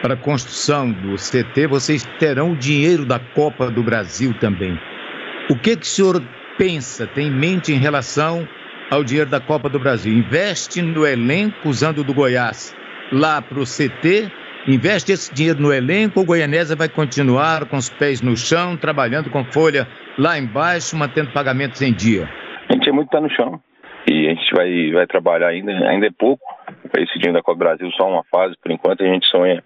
[0.00, 4.78] para a construção do CT, vocês terão o dinheiro da Copa do Brasil também.
[5.50, 6.22] O que, que o senhor
[6.56, 8.48] pensa, tem em mente em relação
[8.90, 10.12] ao dinheiro da Copa do Brasil?
[10.12, 12.74] Investe no elenco usando do Goiás
[13.12, 14.30] lá para o CT
[14.66, 19.30] investe esse dinheiro no elenco, o Goianésia vai continuar com os pés no chão, trabalhando
[19.30, 19.86] com folha
[20.18, 22.28] lá embaixo, mantendo pagamentos em dia?
[22.68, 23.60] A gente é muito pé no chão
[24.08, 26.42] e a gente vai, vai trabalhar ainda, ainda é pouco.
[26.96, 29.62] Esse dinheiro da Copa Brasil só uma fase, por enquanto a gente sonha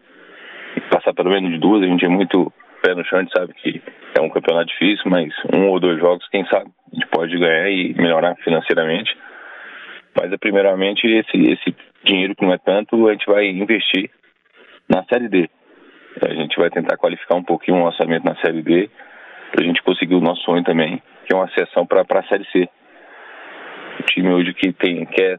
[0.91, 2.53] passar pelo menos de duas, a gente é muito
[2.83, 3.83] pé no chão, a gente sabe que
[4.17, 7.71] é um campeonato difícil, mas um ou dois jogos, quem sabe, a gente pode ganhar
[7.71, 9.17] e melhorar financeiramente.
[10.17, 14.11] Mas é primeiramente esse, esse dinheiro que não é tanto, a gente vai investir
[14.89, 15.49] na Série D.
[16.23, 18.91] A gente vai tentar qualificar um pouquinho o orçamento na Série D
[19.51, 22.45] para a gente conseguir o nosso sonho também, que é uma sessão para a Série
[22.51, 22.69] C.
[24.01, 25.39] O time hoje que tem, quer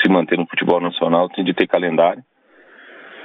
[0.00, 2.22] se manter no futebol nacional tem de ter calendário.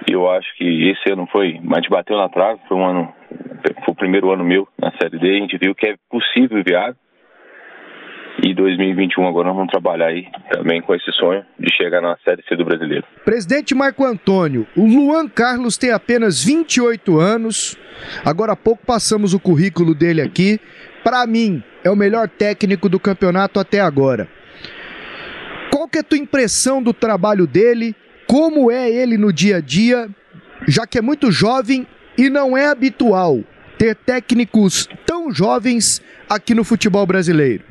[0.10, 3.14] E eu acho que esse ano foi, gente bateu na trave, foi um ano,
[3.86, 6.64] foi o primeiro ano meu na Série D, a gente viu que é possível e
[6.64, 6.96] viável.
[8.44, 12.44] E 2021 agora nós vamos trabalhar aí também com esse sonho de chegar na Série
[12.50, 13.06] C do Brasileiro.
[13.24, 17.78] Presidente Marco Antônio, o Luan Carlos tem apenas 28 anos.
[18.26, 20.60] Agora há pouco passamos o currículo dele aqui.
[21.04, 24.28] Para mim, é o melhor técnico do campeonato até agora.
[25.72, 27.96] Qual que é a tua impressão do trabalho dele?
[28.26, 30.10] Como é ele no dia a dia,
[30.68, 31.86] já que é muito jovem
[32.18, 33.40] e não é habitual
[33.78, 37.71] ter técnicos tão jovens aqui no futebol brasileiro?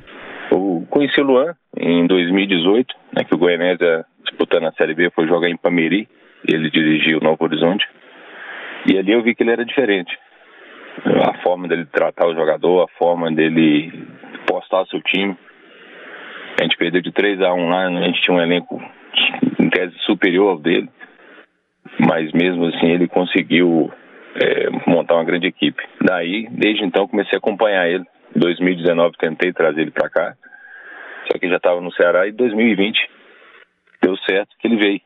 [1.00, 5.48] Conheci o Luan em 2018, né, que o Goianésia, disputando a Série B, foi jogar
[5.48, 6.06] em Pameri,
[6.46, 7.88] ele dirigiu o Novo Horizonte,
[8.86, 10.14] e ali eu vi que ele era diferente.
[11.24, 13.90] A forma dele tratar o jogador, a forma dele
[14.46, 15.34] postar seu time.
[16.60, 18.78] A gente perdeu de 3 a 1 lá, a gente tinha um elenco
[19.58, 20.90] em tese superior ao dele,
[21.98, 23.90] mas mesmo assim ele conseguiu
[24.34, 25.82] é, montar uma grande equipe.
[26.02, 28.04] Daí, desde então, comecei a acompanhar ele.
[28.36, 30.36] Em 2019 tentei trazer ele para cá,
[31.30, 32.98] só que já estava no Ceará e em 2020
[34.02, 35.00] deu certo que ele veio.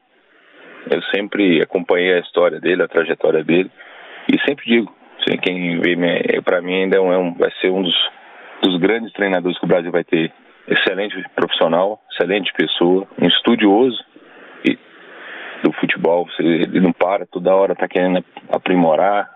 [0.90, 3.70] Eu sempre acompanhei a história dele, a trajetória dele
[4.32, 4.94] e sempre digo,
[5.42, 5.96] quem vê
[6.42, 8.10] para mim ainda é um, vai ser um dos,
[8.62, 10.32] dos grandes treinadores que o Brasil vai ter.
[10.66, 14.02] Excelente profissional, excelente pessoa, um estudioso
[15.64, 16.28] do futebol.
[16.38, 19.30] Ele não para, toda hora está querendo aprimorar,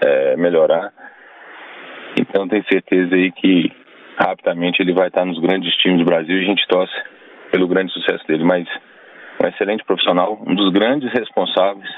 [0.00, 0.92] é, melhorar.
[2.18, 3.70] Então tenho certeza aí que
[4.16, 6.94] rapidamente ele vai estar nos grandes times do Brasil e a gente torce
[7.50, 8.44] pelo grande sucesso dele.
[8.44, 8.66] Mas
[9.42, 11.88] um excelente profissional, um dos grandes responsáveis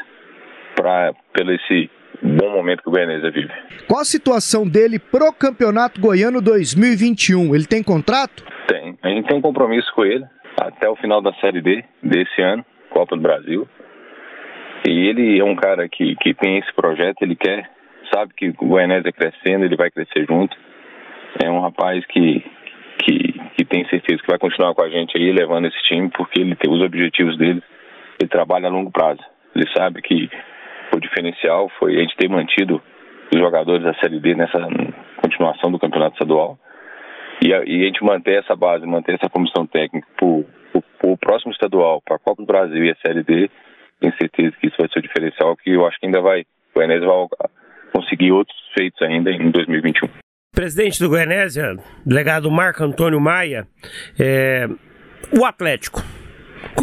[0.74, 1.90] para pelo esse
[2.22, 3.52] bom momento que o Goianésia vive.
[3.86, 7.54] Qual a situação dele pro Campeonato Goiano 2021?
[7.54, 8.44] Ele tem contrato?
[8.68, 8.96] Tem.
[9.02, 10.24] A gente tem um compromisso com ele
[10.60, 13.68] até o final da Série D desse ano, Copa do Brasil.
[14.86, 17.68] E ele é um cara que, que tem esse projeto, ele quer,
[18.12, 20.56] sabe que o Goianésia crescendo, ele vai crescer junto.
[21.42, 22.44] É um rapaz que,
[22.98, 26.40] que, que tem certeza que vai continuar com a gente aí, levando esse time, porque
[26.40, 27.62] ele tem os objetivos dele,
[28.20, 29.20] ele trabalha a longo prazo.
[29.54, 30.28] Ele sabe que
[30.94, 32.82] o diferencial foi a gente ter mantido
[33.34, 34.58] os jogadores da Série D nessa
[35.20, 36.58] continuação do campeonato estadual
[37.42, 41.52] e a, e a gente manter essa base, manter essa comissão técnica para o próximo
[41.52, 43.50] estadual, para a Copa do Brasil e a Série D,
[44.00, 46.44] tenho certeza que isso vai ser o diferencial, que eu acho que ainda vai,
[46.74, 47.26] o Enes vai
[47.92, 50.08] conseguir outros feitos ainda em 2021.
[50.56, 53.68] Presidente do Goianésia, delegado Marco Antônio Maia,
[54.18, 54.66] é,
[55.30, 56.02] o Atlético.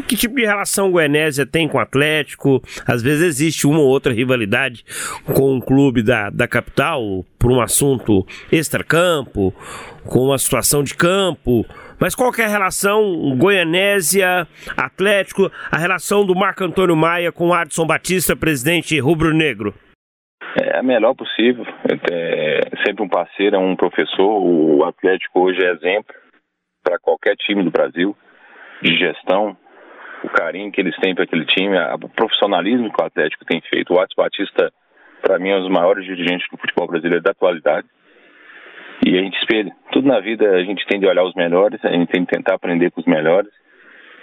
[0.07, 2.61] Que tipo de relação o Goianésia tem com o Atlético?
[2.85, 4.85] Às vezes existe uma ou outra rivalidade
[5.25, 9.51] com um clube da, da capital por um assunto extracampo,
[10.05, 11.65] com uma situação de campo.
[11.99, 17.53] Mas qual é a relação Goianésia, Atlético, a relação do Marco Antônio Maia com o
[17.55, 19.73] Adson Batista, presidente rubro-negro?
[20.61, 21.65] É a melhor possível.
[22.11, 24.39] É sempre um parceiro, é um professor.
[24.39, 26.13] O Atlético hoje é exemplo
[26.83, 28.15] para qualquer time do Brasil
[28.81, 29.57] de gestão.
[30.23, 33.93] O carinho que eles têm para aquele time, o profissionalismo que o Atlético tem feito.
[33.93, 34.71] O Adson Batista,
[35.21, 37.87] para mim, é um dos maiores dirigentes do futebol brasileiro da atualidade.
[39.05, 39.75] E a gente espelha.
[39.91, 42.55] Tudo na vida a gente tem de olhar os melhores, a gente tem de tentar
[42.55, 43.51] aprender com os melhores.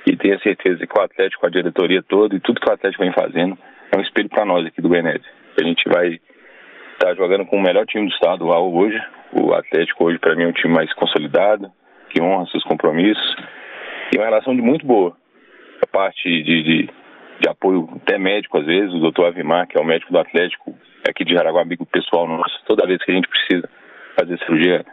[0.07, 3.12] E tenho certeza que o Atlético, a diretoria toda e tudo que o Atlético vem
[3.12, 3.59] fazendo
[3.93, 4.88] é um espelho para nós aqui do
[5.61, 5.62] Goianese.
[5.62, 6.09] A gente vai
[6.92, 9.01] estar tá jogando com o melhor time do estado hoje.
[9.33, 11.70] O Atlético hoje, para mim, é um time mais consolidado,
[12.11, 13.37] que honra seus compromissos.
[14.12, 15.16] E uma relação de muito boa.
[15.83, 16.90] A parte de, de,
[17.40, 20.75] de apoio até médico, às vezes, o doutor Avimar, que é o médico do Atlético,
[21.09, 23.68] aqui de Jaraguá, amigo pessoal nosso, toda vez que a gente precisa
[24.18, 24.85] fazer cirurgia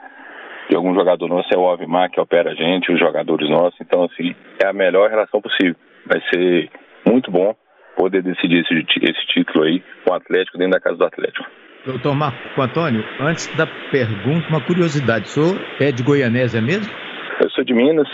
[0.69, 3.79] de algum jogador nosso é o Alvimar que opera a gente, os jogadores nossos.
[3.81, 5.75] Então, assim, é a melhor relação possível.
[6.05, 6.69] Vai ser
[7.05, 7.55] muito bom
[7.97, 11.45] poder decidir esse, esse título aí com o Atlético dentro da casa do Atlético.
[11.85, 15.25] Doutor Marco Antônio, antes da pergunta, uma curiosidade.
[15.25, 16.93] O senhor é de Goianésia mesmo?
[17.41, 18.07] Eu sou de Minas,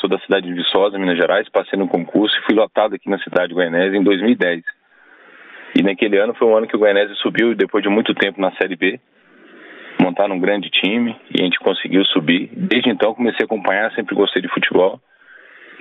[0.00, 3.18] sou da cidade de Viçosa, Minas Gerais, passei no concurso e fui lotado aqui na
[3.18, 4.62] cidade de Goianésia em 2010.
[5.78, 8.50] E naquele ano foi um ano que o Goianésia subiu depois de muito tempo na
[8.52, 8.98] Série B
[10.02, 12.50] montar um grande time e a gente conseguiu subir.
[12.52, 15.00] Desde então comecei a acompanhar, sempre gostei de futebol.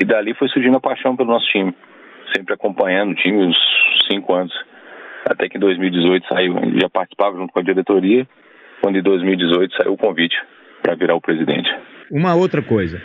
[0.01, 1.73] E dali foi surgindo a paixão pelo nosso time.
[2.35, 3.57] Sempre acompanhando o time uns
[4.09, 4.53] cinco anos.
[5.25, 8.27] Até que em 2018 saiu, já participava junto com a diretoria,
[8.81, 10.35] quando em 2018 saiu o convite
[10.81, 11.69] para virar o presidente.
[12.11, 13.01] Uma outra coisa.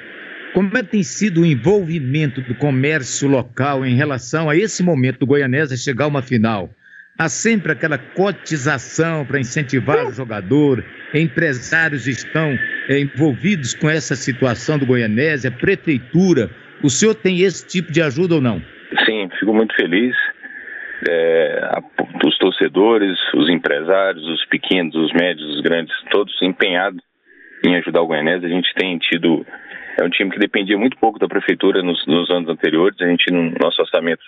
[0.52, 5.20] Como é que tem sido o envolvimento do comércio local em relação a esse momento
[5.20, 6.68] do Goianésia chegar a uma final?
[7.16, 14.78] Há sempre aquela cotização para incentivar o jogador, empresários estão é, envolvidos com essa situação
[14.78, 16.50] do Goianésia, prefeitura.
[16.82, 18.62] O senhor tem esse tipo de ajuda ou não?
[19.04, 20.16] Sim, fico muito feliz.
[21.08, 21.82] É, a,
[22.26, 27.02] os torcedores, os empresários, os pequenos, os médios, os grandes, todos empenhados
[27.64, 28.48] em ajudar o Goianésia.
[28.48, 29.46] A gente tem tido.
[29.98, 33.00] É um time que dependia muito pouco da prefeitura nos, nos anos anteriores.
[33.00, 34.22] A gente, no nosso orçamento,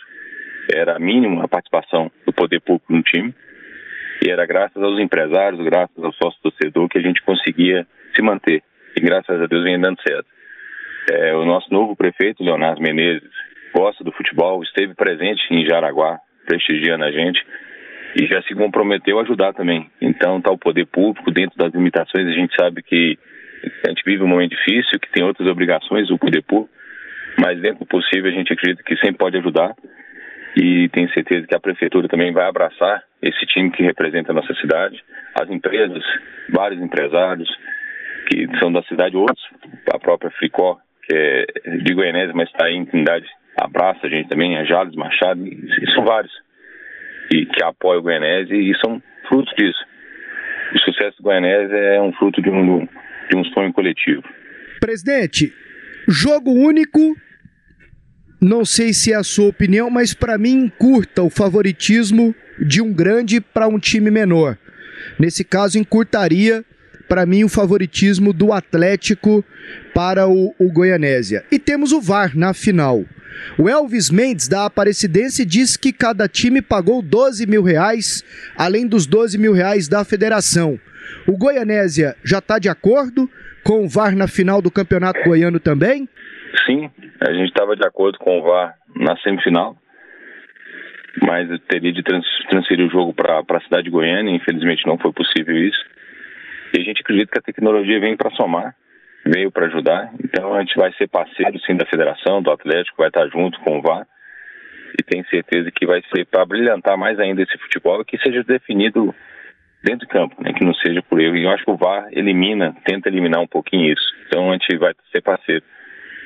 [0.73, 3.35] era mínimo a participação do poder público no time.
[4.25, 8.63] E era graças aos empresários, graças ao sócio torcedor que a gente conseguia se manter.
[8.97, 10.27] E graças a Deus vem dando certo.
[11.11, 13.29] É, o nosso novo prefeito, Leonardo Menezes,
[13.73, 17.45] gosta do futebol, esteve presente em Jaraguá, prestigiando a gente
[18.21, 19.91] e já se comprometeu a ajudar também.
[20.01, 23.19] Então, está o poder público, dentro das limitações, a gente sabe que
[23.87, 26.75] a gente vive um momento difícil, que tem outras obrigações, o poder público,
[27.39, 29.75] mas dentro do possível a gente acredita que sempre pode ajudar
[30.57, 34.53] e tenho certeza que a prefeitura também vai abraçar esse time que representa a nossa
[34.55, 35.03] cidade,
[35.41, 36.03] as empresas,
[36.51, 37.49] vários empresários
[38.29, 39.43] que são da cidade, outros,
[39.93, 41.47] a própria Fricó, que é
[41.79, 43.27] de Goianésia, mas está em Trindade,
[43.57, 46.33] abraça a gente também, a Jales Machado, e são vários
[47.29, 49.85] que, que apoiam o Goianésia e são frutos disso.
[50.75, 52.87] O sucesso do Goianésia é um fruto de um,
[53.31, 54.23] de um sonho coletivo.
[54.81, 55.53] Presidente,
[56.09, 57.17] jogo único
[58.43, 62.93] não sei se é a sua opinião, mas para mim encurta o favoritismo de um
[62.93, 64.59] grande para um time menor.
[65.17, 66.65] Nesse caso, encurtaria
[67.09, 69.45] para mim o favoritismo do Atlético
[69.95, 71.45] para o, o Goianésia.
[71.53, 73.05] E temos o VAR na final.
[73.59, 78.25] O Elvis Mendes, da Aparecidense, disse que cada time pagou 12 mil reais,
[78.57, 80.79] além dos 12 mil reais da federação.
[81.27, 83.29] O Goianésia já está de acordo
[83.65, 86.09] com o VAR na final do Campeonato Goiano também?
[86.67, 86.91] Sim,
[87.21, 89.77] a gente estava de acordo com o VAR na semifinal,
[91.23, 95.57] mas teria de transferir o jogo para a cidade de Goiânia, infelizmente não foi possível
[95.57, 95.81] isso.
[96.75, 98.75] E a gente acredita que a tecnologia vem para somar,
[99.25, 103.09] veio para ajudar, então a gente vai ser parceiro sim da federação, do Atlético, vai
[103.09, 104.07] estar junto com o VAR
[104.99, 108.43] e tenho certeza que vai ser para brilhantar mais ainda esse futebol e que seja
[108.43, 109.15] definido
[109.83, 111.37] dentro de campo, né, que não seja por erro.
[111.37, 114.15] E eu acho que o VAR elimina, tenta eliminar um pouquinho isso.
[114.27, 115.65] Então a gente vai ser parceiro.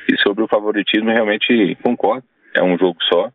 [0.09, 2.25] E sobre o favoritismo, realmente concordo.
[2.55, 3.31] É um jogo só.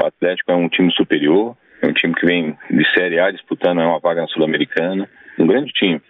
[0.00, 3.78] O Atlético é um time superior, é um time que vem de Série A disputando
[3.78, 5.08] uma vaga na Sul-Americana.
[5.38, 6.00] Um grande time.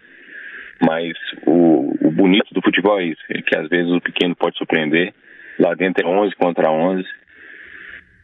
[0.85, 1.13] Mas
[1.47, 5.15] o, o, bonito do futebol é isso, é que às vezes o pequeno pode surpreender.
[5.59, 7.05] Lá dentro é 11 contra 11.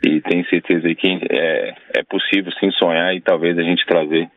[0.04, 4.28] E tenho certeza que é, é possível sim sonhar e talvez a gente trazer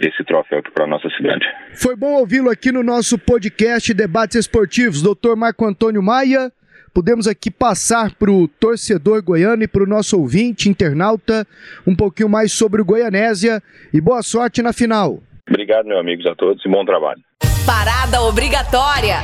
[0.00, 1.46] esse troféu para a nossa cidade.
[1.74, 6.50] Foi bom ouvi-lo aqui no nosso podcast Debates Esportivos, doutor Marco Antônio Maia
[6.92, 11.46] pudemos aqui passar para o torcedor goiano e para o nosso ouvinte, internauta,
[11.86, 15.22] um pouquinho mais sobre o Goianésia e boa sorte na final.
[15.50, 17.20] Obrigado, meus amigos, a todos e bom trabalho.
[17.66, 19.16] Parada obrigatória.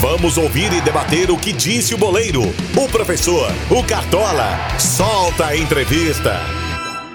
[0.00, 4.78] Vamos ouvir e debater o que disse o boleiro, o professor, o Cartola.
[4.78, 6.34] Solta a entrevista.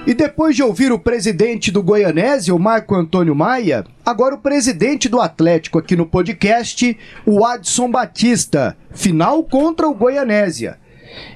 [0.06, 5.08] E depois de ouvir o presidente do Goianésia, o Marco Antônio Maia, agora o presidente
[5.08, 8.78] do Atlético aqui no podcast, o Adson Batista.
[8.92, 10.78] Final contra o Goianésia.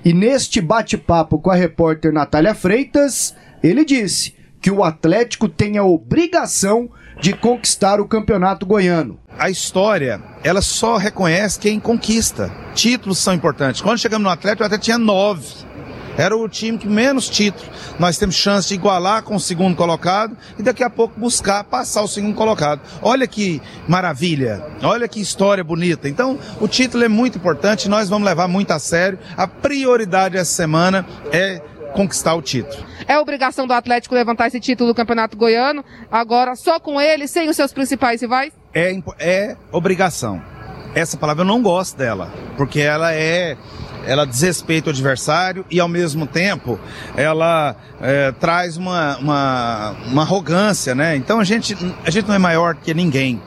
[0.03, 5.83] E neste bate-papo com a repórter Natália Freitas, ele disse que o Atlético tem a
[5.83, 6.89] obrigação
[7.21, 9.19] de conquistar o campeonato goiano.
[9.37, 12.51] A história, ela só reconhece quem conquista.
[12.73, 13.79] Títulos são importantes.
[13.79, 15.71] Quando chegamos no Atlético, até tinha nove.
[16.17, 17.69] Era o time que menos títulos.
[17.97, 22.01] Nós temos chance de igualar com o segundo colocado e daqui a pouco buscar passar
[22.01, 22.81] o segundo colocado.
[23.01, 26.09] Olha que maravilha, olha que história bonita.
[26.09, 29.17] Então, o título é muito importante, nós vamos levar muito a sério.
[29.37, 31.61] A prioridade essa semana é
[31.93, 32.83] conquistar o título.
[33.07, 37.49] É obrigação do Atlético levantar esse título do Campeonato Goiano, agora só com ele, sem
[37.49, 38.53] os seus principais rivais?
[38.73, 40.41] É, é obrigação.
[40.93, 43.57] Essa palavra eu não gosto dela, porque ela é
[44.05, 46.79] ela desrespeita o adversário e ao mesmo tempo
[47.15, 51.15] ela é, traz uma, uma, uma arrogância, né?
[51.15, 53.41] Então a gente, a gente não é maior que ninguém.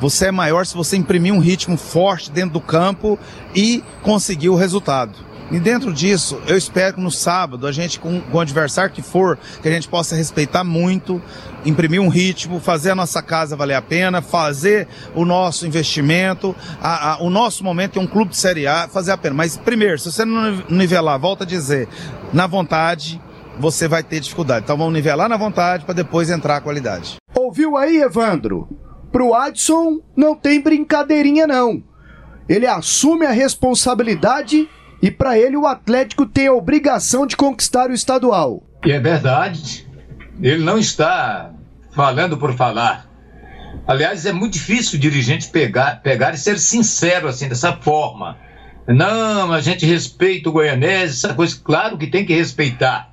[0.00, 3.18] Você é maior se você imprimir um ritmo forte dentro do campo
[3.54, 5.18] e conseguir o resultado.
[5.50, 9.00] E dentro disso, eu espero que no sábado, a gente, com, com o adversário que
[9.00, 11.22] for, que a gente possa respeitar muito,
[11.64, 17.12] imprimir um ritmo, fazer a nossa casa valer a pena, fazer o nosso investimento, a,
[17.12, 19.36] a, o nosso momento é um clube de Série A, fazer a pena.
[19.36, 21.88] Mas primeiro, se você não nivelar, volta a dizer,
[22.32, 23.20] na vontade,
[23.58, 24.64] você vai ter dificuldade.
[24.64, 27.16] Então vamos nivelar na vontade para depois entrar a qualidade.
[27.34, 28.68] Ouviu aí, Evandro?
[29.12, 31.82] Pro Adson não tem brincadeirinha não.
[32.48, 34.68] Ele assume a responsabilidade
[35.06, 38.64] e para ele o Atlético tem a obrigação de conquistar o estadual.
[38.84, 39.86] E é verdade.
[40.42, 41.52] Ele não está
[41.94, 43.08] falando por falar.
[43.86, 48.36] Aliás, é muito difícil o dirigente pegar, pegar e ser sincero assim, dessa forma.
[48.88, 53.08] Não, a gente respeita o Goianese, essa coisa, claro que tem que respeitar.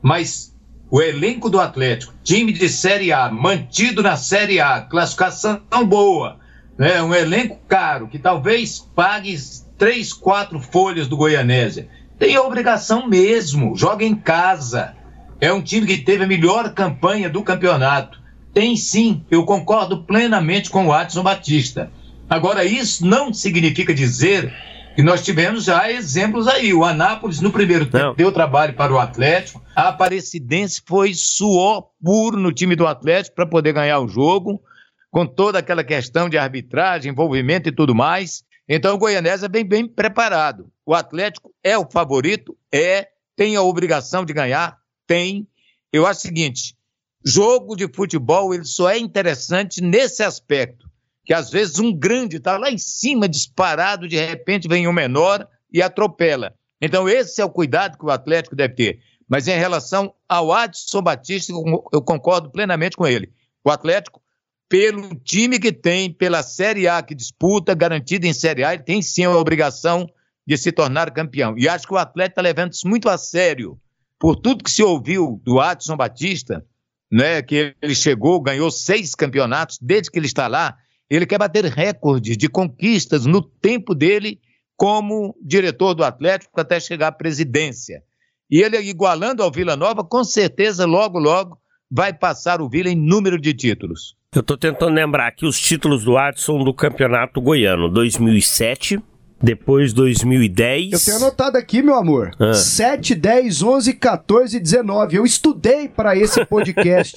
[0.00, 0.56] Mas
[0.90, 6.38] o elenco do Atlético, time de Série A, mantido na Série A, classificação boa,
[6.78, 7.02] né?
[7.02, 9.36] um elenco caro, que talvez pague
[9.78, 11.88] três, quatro folhas do Goianésia.
[12.18, 14.94] Tem a obrigação mesmo, joga em casa.
[15.40, 18.20] É um time que teve a melhor campanha do campeonato.
[18.52, 21.90] Tem sim, eu concordo plenamente com o Watson Batista.
[22.30, 24.52] Agora, isso não significa dizer
[24.96, 26.72] E nós tivemos já exemplos aí.
[26.72, 28.14] O Anápolis, no primeiro tempo, Não.
[28.14, 29.60] deu trabalho para o Atlético.
[29.74, 34.62] A Aparecidense foi suor puro no time do Atlético para poder ganhar o jogo,
[35.10, 38.44] com toda aquela questão de arbitragem, envolvimento e tudo mais.
[38.68, 40.70] Então o Goianésia vem bem preparado.
[40.84, 42.56] O Atlético é o favorito?
[42.72, 43.08] É.
[43.36, 44.78] Tem a obrigação de ganhar?
[45.06, 45.46] Tem.
[45.92, 46.76] Eu acho o seguinte:
[47.24, 50.88] jogo de futebol ele só é interessante nesse aspecto
[51.24, 55.48] que às vezes um grande está lá em cima, disparado, de repente vem um menor
[55.72, 56.54] e atropela.
[56.80, 59.00] Então, esse é o cuidado que o Atlético deve ter.
[59.26, 61.52] Mas em relação ao Adson Batista,
[61.92, 63.32] eu concordo plenamente com ele.
[63.64, 64.20] O Atlético,
[64.68, 69.02] pelo time que tem, pela Série A que disputa, garantida em Série A, ele tem
[69.02, 70.08] sim a obrigação
[70.46, 71.54] de se tornar campeão.
[71.56, 73.78] E acho que o Atlético está levando isso muito a sério.
[74.18, 76.64] Por tudo que se ouviu do Adson Batista,
[77.10, 80.76] né, que ele chegou, ganhou seis campeonatos desde que ele está lá,
[81.08, 84.40] ele quer bater recordes de conquistas no tempo dele
[84.76, 88.02] como diretor do Atlético até chegar à presidência.
[88.50, 91.58] E ele, igualando ao Vila Nova, com certeza, logo, logo,
[91.90, 94.16] vai passar o Vila em número de títulos.
[94.34, 99.00] Eu estou tentando lembrar aqui os títulos do Adson do Campeonato Goiano: 2007,
[99.40, 100.92] depois 2010.
[100.92, 102.32] Eu tenho anotado aqui, meu amor.
[102.40, 102.52] Ah.
[102.52, 105.16] 7, 10, 11, 14, 19.
[105.16, 107.14] Eu estudei para esse podcast.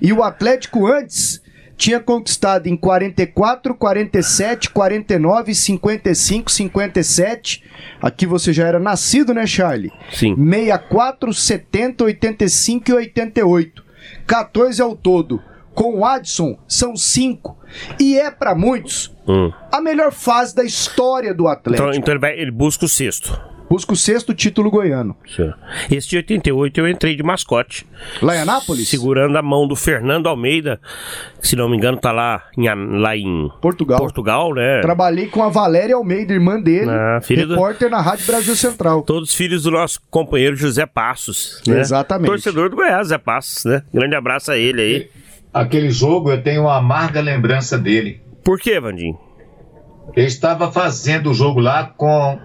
[0.00, 1.42] e o Atlético antes
[1.76, 7.64] tinha conquistado em 44, 47, 49, 55, 57.
[8.00, 9.90] Aqui você já era nascido, né, Charlie?
[10.12, 10.36] Sim.
[10.36, 13.84] 64, 70, 85 e 88.
[14.28, 15.42] 14 ao todo.
[15.74, 17.56] Com o Adson, são 5.
[17.98, 19.50] E é para muitos hum.
[19.70, 21.88] a melhor fase da história do Atlético.
[21.88, 23.40] Então, então ele, vai, ele busca o sexto.
[23.72, 25.16] Busca o sexto título goiano.
[25.90, 27.86] Esse de 88 eu entrei de mascote.
[28.20, 28.86] Lá em Anápolis?
[28.86, 30.78] Segurando a mão do Fernando Almeida,
[31.40, 32.68] que se não me engano tá lá em,
[33.00, 33.98] lá em Portugal.
[33.98, 34.82] Portugal, né?
[34.82, 37.92] Trabalhei com a Valéria Almeida, irmã dele, ah, repórter do...
[37.92, 39.04] na Rádio Brasil Central.
[39.04, 41.80] Todos filhos do nosso companheiro José Passos, né?
[41.80, 42.28] Exatamente.
[42.28, 43.82] Torcedor do Goiás, José Passos, né?
[43.90, 45.21] Grande abraço a ele aí.
[45.52, 48.22] Aquele jogo eu tenho uma amarga lembrança dele.
[48.42, 49.18] Por quê, Vandinho?
[50.16, 52.40] Ele estava fazendo o jogo lá com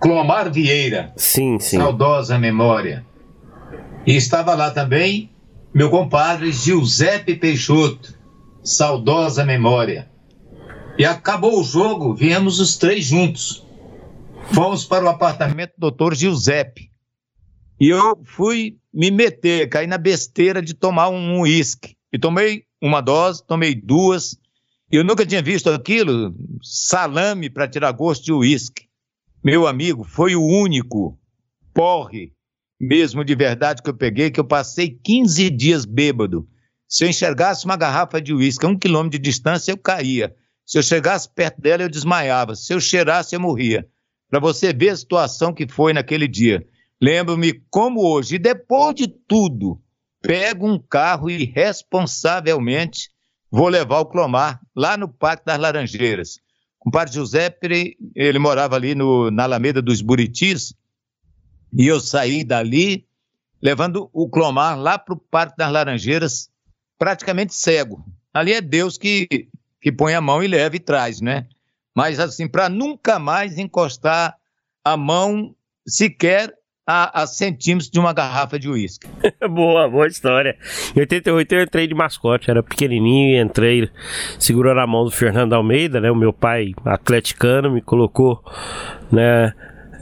[0.00, 1.12] Clomar Vieira.
[1.16, 1.76] Sim, sim.
[1.76, 3.04] Saudosa memória.
[4.06, 5.30] E estava lá também
[5.74, 8.14] meu compadre Giuseppe Peixoto.
[8.62, 10.08] Saudosa memória.
[10.98, 13.66] E acabou o jogo, viemos os três juntos.
[14.52, 16.90] Fomos para o apartamento do doutor Giuseppe.
[17.80, 21.96] E eu fui me meter, caí na besteira de tomar um uísque.
[22.12, 24.36] E tomei uma dose, tomei duas.
[24.90, 28.92] Eu nunca tinha visto aquilo, salame para tirar gosto de uísque
[29.44, 31.18] meu amigo, foi o único
[31.74, 32.32] porre
[32.80, 36.48] mesmo de verdade que eu peguei, que eu passei 15 dias bêbado.
[36.88, 40.34] Se eu enxergasse uma garrafa de uísque a um quilômetro de distância, eu caía.
[40.64, 42.54] Se eu chegasse perto dela, eu desmaiava.
[42.54, 43.86] Se eu cheirasse, eu morria.
[44.30, 46.64] Para você ver a situação que foi naquele dia.
[47.00, 49.80] Lembro-me como hoje, e depois de tudo,
[50.22, 53.10] pego um carro e responsavelmente
[53.50, 56.38] vou levar o Clomar lá no Parque das Laranjeiras.
[56.84, 60.74] O padre Giuseppe, ele morava ali no, na Alameda dos Buritis,
[61.76, 63.06] e eu saí dali
[63.60, 66.50] levando o Clomar lá para o Parque das Laranjeiras,
[66.98, 68.04] praticamente cego.
[68.34, 69.48] Ali é Deus que,
[69.80, 71.46] que põe a mão e leva e traz, né?
[71.94, 74.36] Mas assim, para nunca mais encostar
[74.84, 75.54] a mão
[75.86, 76.52] sequer
[76.86, 79.06] a, a centímetros de uma garrafa de uísque.
[79.50, 80.56] boa, boa história.
[80.96, 83.90] Em 88 eu entrei de mascote, era pequenininho e entrei
[84.38, 86.10] segurando a mão do Fernando Almeida, né?
[86.10, 88.42] O meu pai atleticano me colocou,
[89.10, 89.52] né?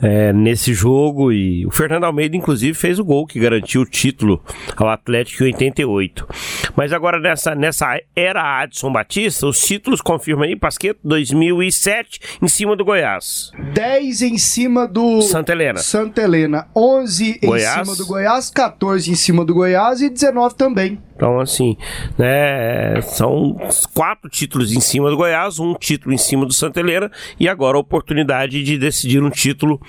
[0.01, 4.43] É, nesse jogo e o Fernando Almeida inclusive fez o gol que garantiu o título
[4.75, 6.27] ao Atlético em 88.
[6.75, 12.75] Mas agora nessa, nessa era Adson Batista, os títulos confirmam aí, Pasqueto, 2007 em cima
[12.75, 13.51] do Goiás.
[13.73, 15.79] 10 em cima do Santa Helena.
[15.79, 17.77] Santa Helena, 11 Goiás.
[17.77, 20.99] em cima do Goiás, 14 em cima do Goiás e 19 também.
[21.21, 21.77] Então, assim,
[22.17, 23.55] né, são
[23.93, 27.77] quatro títulos em cima do Goiás, um título em cima do Santa Helena e agora
[27.77, 29.79] a oportunidade de decidir um título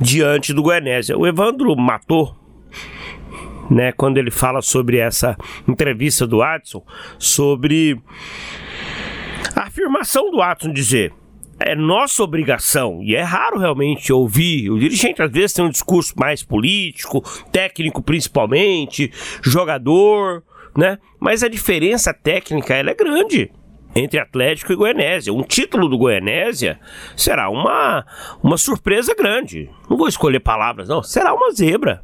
[0.00, 1.18] diante do Goianésia.
[1.18, 2.34] O Evandro matou
[3.70, 5.36] né, quando ele fala sobre essa
[5.68, 6.82] entrevista do Adson,
[7.18, 8.00] sobre
[9.54, 11.12] a afirmação do Adson dizer
[11.60, 16.14] é nossa obrigação, e é raro realmente ouvir, o dirigente às vezes tem um discurso
[16.16, 17.20] mais político,
[17.50, 19.10] técnico principalmente,
[19.42, 20.44] jogador,
[20.76, 20.98] né?
[21.20, 23.50] Mas a diferença técnica ela é grande
[23.94, 25.32] entre Atlético e Goianésia.
[25.32, 26.78] Um título do Goianésia
[27.16, 28.04] será uma,
[28.42, 29.70] uma surpresa grande.
[29.88, 31.02] Não vou escolher palavras, não.
[31.02, 32.02] Será uma zebra.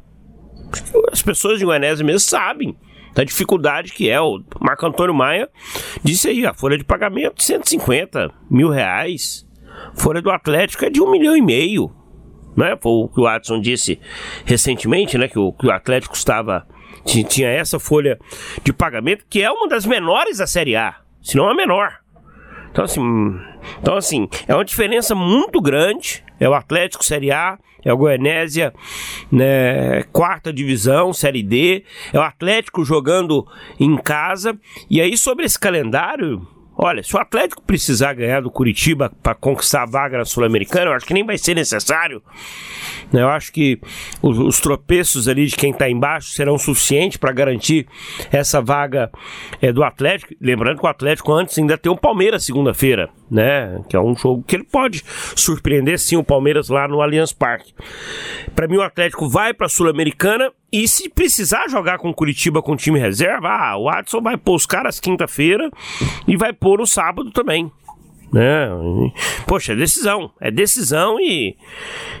[1.11, 2.75] As pessoas de Goianésia mesmo sabem
[3.15, 4.19] da dificuldade que é.
[4.19, 5.49] O Marco Antônio Maia
[6.03, 9.47] disse aí, a folha de pagamento 150 mil reais.
[9.95, 11.89] folha do Atlético é de um milhão e meio.
[12.55, 12.77] Né?
[12.81, 13.99] Foi o que o Watson disse
[14.45, 15.27] recentemente, né?
[15.27, 16.67] Que o, que o Atlético estava.
[17.05, 18.19] Tinha essa folha
[18.63, 21.99] de pagamento, que é uma das menores da Série A, se não a menor.
[22.71, 23.01] Então, assim,
[23.79, 26.23] então, assim, é uma diferença muito grande.
[26.39, 28.73] É o Atlético Série A, é o Goianésia,
[29.31, 31.85] né, quarta divisão, Série D.
[32.11, 33.47] É o Atlético jogando
[33.79, 34.59] em casa.
[34.89, 36.45] E aí, sobre esse calendário,
[36.77, 40.93] Olha, se o Atlético precisar ganhar do Curitiba para conquistar a vaga na Sul-Americana, eu
[40.93, 42.21] acho que nem vai ser necessário.
[43.13, 43.21] Né?
[43.21, 43.79] Eu acho que
[44.21, 47.87] os, os tropeços ali de quem está embaixo serão suficientes para garantir
[48.31, 49.09] essa vaga
[49.61, 50.33] é, do Atlético.
[50.41, 53.81] Lembrando que o Atlético antes ainda tem o Palmeiras segunda-feira, né?
[53.89, 55.03] Que é um jogo que ele pode
[55.35, 57.73] surpreender sim o Palmeiras lá no Allianz Parque.
[58.53, 62.75] Para mim, o Atlético vai para a Sul-Americana e se precisar jogar com Curitiba com
[62.75, 65.69] time reserva, ah, o Adson vai pôr os caras quinta-feira
[66.27, 67.71] e vai pôr no sábado também.
[68.33, 68.67] Né?
[69.47, 70.31] Poxa, é decisão.
[70.41, 71.55] É decisão e,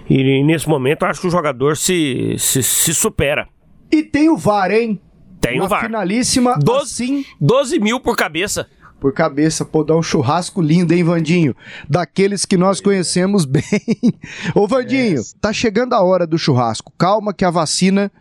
[0.09, 3.47] e nesse momento acho que o jogador se, se, se supera.
[3.91, 5.01] E tem o VAR, hein?
[5.41, 5.81] Tem Uma o VAR.
[5.85, 8.67] finalíssima 12, assim, 12 mil por cabeça.
[9.05, 11.55] Por cabeça, pô, dar um churrasco lindo, hein, Vandinho?
[11.87, 13.61] Daqueles que nós conhecemos bem.
[14.55, 16.91] Ô, Vandinho, tá chegando a hora do churrasco.
[16.97, 18.11] Calma que a vacina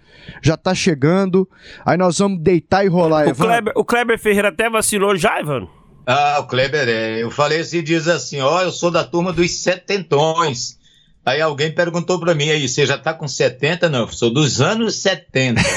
[0.43, 1.49] já tá chegando.
[1.87, 3.47] Aí nós vamos deitar e rolar, O Evandro.
[3.47, 5.69] Kleber, o Kleber Ferreira até vacinou já, Ivan?
[6.07, 7.23] Ah, o Kleber, é.
[7.23, 10.79] Eu falei assim, diz assim, ó, eu sou da turma dos setentões.
[11.25, 13.89] Aí alguém perguntou pra mim aí, você já tá com 70?
[13.89, 15.61] Não, eu sou dos anos 70.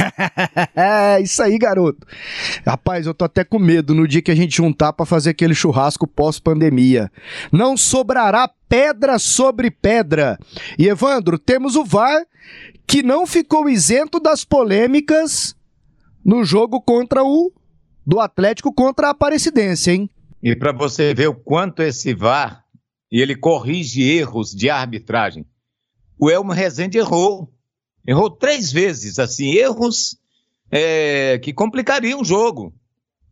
[0.76, 2.06] É, isso aí, garoto.
[2.66, 5.56] Rapaz, eu tô até com medo no dia que a gente juntar pra fazer aquele
[5.56, 7.12] churrasco pós-pandemia.
[7.52, 10.38] Não sobrará pedra sobre pedra.
[10.78, 12.24] E Evandro, temos o VAR
[12.86, 15.56] que não ficou isento das polêmicas
[16.24, 17.52] no jogo contra o
[18.06, 20.10] do Atlético contra a Aparecidense, hein?
[20.41, 22.64] E para você ver o quanto esse VAR,
[23.12, 25.45] e ele corrige erros de arbitragem.
[26.20, 27.51] O Elmo Rezende errou.
[28.05, 30.18] Errou três vezes, assim, erros
[30.72, 32.74] é, que complicariam o jogo.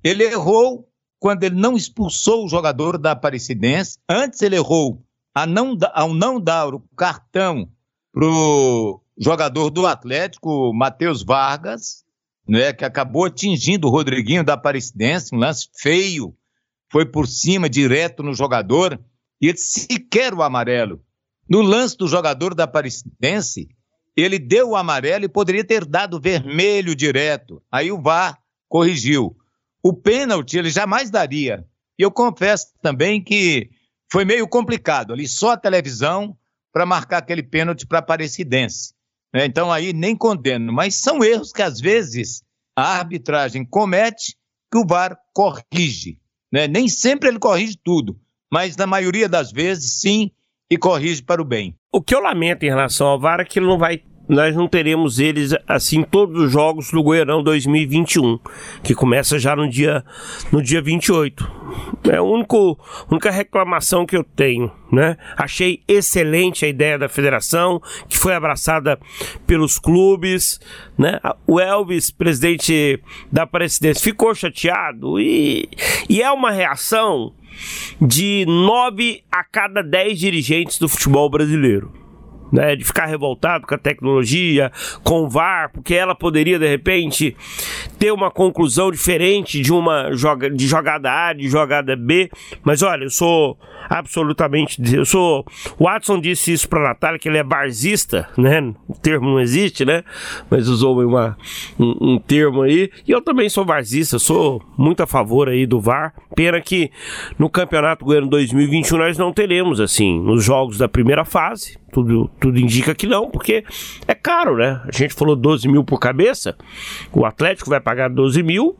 [0.03, 0.87] Ele errou
[1.19, 3.97] quando ele não expulsou o jogador da Aparecidense.
[4.07, 5.03] Antes ele errou
[5.33, 7.69] a não, ao não dar o cartão
[8.11, 12.05] pro jogador do Atlético, Matheus Vargas,
[12.47, 16.35] né, que acabou atingindo o Rodriguinho da Aparecidense, um lance feio,
[16.91, 18.99] foi por cima, direto no jogador,
[19.45, 21.03] e ele sequer o amarelo.
[21.47, 23.67] No lance do jogador da Aparecidense,
[24.17, 27.61] ele deu o amarelo e poderia ter dado vermelho direto.
[27.71, 29.37] Aí o VAR corrigiu.
[29.83, 31.63] O pênalti ele jamais daria.
[31.97, 33.69] E eu confesso também que
[34.11, 36.35] foi meio complicado ali, só a televisão
[36.73, 38.95] para marcar aquele pênalti para a Aparecidense.
[39.31, 39.45] né?
[39.45, 42.41] Então aí nem condeno, mas são erros que às vezes
[42.75, 44.35] a arbitragem comete
[44.71, 46.19] que o VAR corrige.
[46.51, 46.67] né?
[46.67, 48.19] Nem sempre ele corrige tudo,
[48.51, 50.31] mas na maioria das vezes sim
[50.69, 51.75] e corrige para o bem.
[51.91, 54.03] O que eu lamento em relação ao VAR é que ele não vai.
[54.27, 58.39] Nós não teremos eles assim todos os jogos do Goianão 2021,
[58.83, 60.03] que começa já no dia
[60.51, 61.51] no dia 28.
[62.11, 62.77] É a único,
[63.09, 65.17] única reclamação que eu tenho, né?
[65.37, 68.99] Achei excelente a ideia da federação, que foi abraçada
[69.45, 70.59] pelos clubes,
[70.97, 71.19] né?
[71.45, 72.99] O Elvis, presidente
[73.31, 75.69] da presidência, ficou chateado e,
[76.09, 77.33] e é uma reação
[78.01, 82.04] de nove a cada dez dirigentes do futebol brasileiro.
[82.55, 84.71] Né, de ficar revoltado com a tecnologia,
[85.03, 87.35] com o VAR, porque ela poderia de repente
[87.99, 92.29] ter uma conclusão diferente de uma joga, de jogada A, de jogada B.
[92.63, 93.57] Mas olha, eu sou
[93.89, 95.45] absolutamente, eu sou.
[95.77, 98.73] O Watson disse isso para Natália que ele é barzista, né?
[98.87, 100.03] O termo não existe, né?
[100.49, 101.37] Mas usou uma,
[101.79, 102.89] um, um termo aí.
[103.07, 106.13] E eu também sou barzista, sou muito a favor aí do VAR.
[106.35, 106.91] Pena que
[107.37, 111.77] no Campeonato Goiano 2021 nós não teremos assim nos jogos da primeira fase.
[111.95, 113.63] Tudo, tudo indica que não, porque
[114.05, 114.81] é caro, né?
[114.83, 116.53] A gente falou 12 mil por cabeça,
[117.09, 118.75] o Atlético vai pagar 12 mil,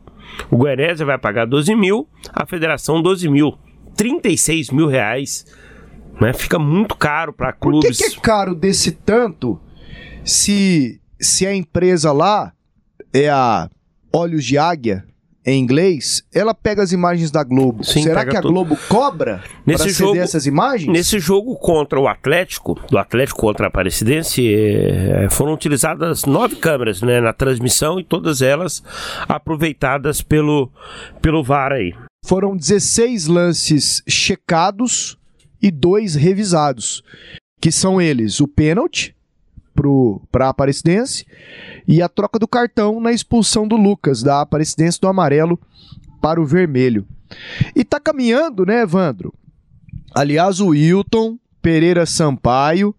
[0.50, 3.56] o Goianésia vai pagar 12 mil, a Federação 12 mil.
[3.96, 5.46] 36 mil reais,
[6.20, 6.34] né?
[6.34, 7.96] Fica muito caro para Por que, clubes.
[7.96, 9.58] que é caro desse tanto
[10.22, 12.52] se, se a empresa lá
[13.14, 13.70] é a
[14.12, 15.06] Olhos de Águia,
[15.46, 17.84] em inglês, ela pega as imagens da Globo.
[17.84, 18.52] Sim, Será que a tudo.
[18.52, 20.92] Globo cobra Nesse jogo- essas imagens?
[20.92, 27.00] Nesse jogo contra o Atlético, do Atlético contra a Aparecidense, eh, foram utilizadas nove câmeras
[27.00, 28.82] né, na transmissão e todas elas
[29.28, 30.70] aproveitadas pelo,
[31.22, 31.94] pelo VAR aí.
[32.24, 35.16] Foram 16 lances checados
[35.62, 37.02] e dois revisados,
[37.60, 39.15] que são eles o pênalti
[40.30, 41.26] para a Aparecidense
[41.86, 45.58] e a troca do cartão na expulsão do Lucas, da Aparecidense do amarelo
[46.20, 47.06] para o vermelho.
[47.74, 49.32] E tá caminhando, né, Evandro?
[50.14, 52.94] Aliás, o Wilton Pereira Sampaio,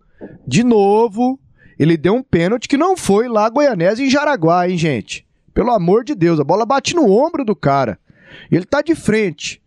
[0.46, 1.40] de novo,
[1.80, 5.26] ele deu um pênalti que não foi lá Goianese em Jaraguá, hein, gente?
[5.54, 7.98] Pelo amor de Deus, a bola bate no ombro do cara.
[8.52, 9.62] Ele tá de frente.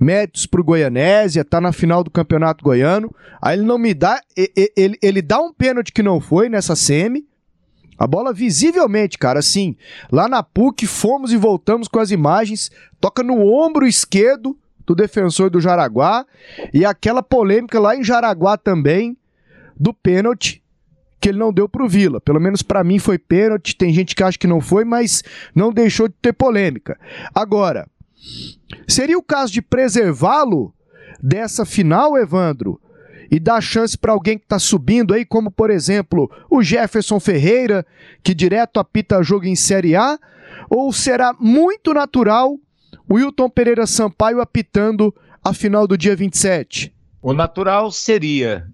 [0.00, 3.14] Méritos pro Goianésia, tá na final do Campeonato Goiano.
[3.40, 4.20] Aí ele não me dá.
[4.34, 7.28] Ele, ele, ele dá um pênalti que não foi nessa semi.
[7.98, 9.76] A bola visivelmente, cara, assim,
[10.10, 15.50] lá na PUC fomos e voltamos com as imagens, toca no ombro esquerdo do defensor
[15.50, 16.24] do Jaraguá
[16.72, 19.18] e aquela polêmica lá em Jaraguá também
[19.78, 20.62] do pênalti
[21.20, 22.20] que ele não deu pro Vila.
[22.20, 25.22] Pelo menos para mim foi pênalti, tem gente que acha que não foi, mas
[25.54, 26.98] não deixou de ter polêmica.
[27.34, 27.86] Agora,
[28.88, 30.74] seria o caso de preservá-lo
[31.22, 32.80] dessa final, Evandro?
[33.30, 37.86] e dar chance para alguém que está subindo aí, como por exemplo o Jefferson Ferreira,
[38.24, 40.18] que direto apita jogo em Série A?
[40.68, 42.58] Ou será muito natural
[43.08, 45.14] o Wilton Pereira Sampaio apitando
[45.44, 46.92] a final do dia 27?
[47.22, 48.66] O natural seria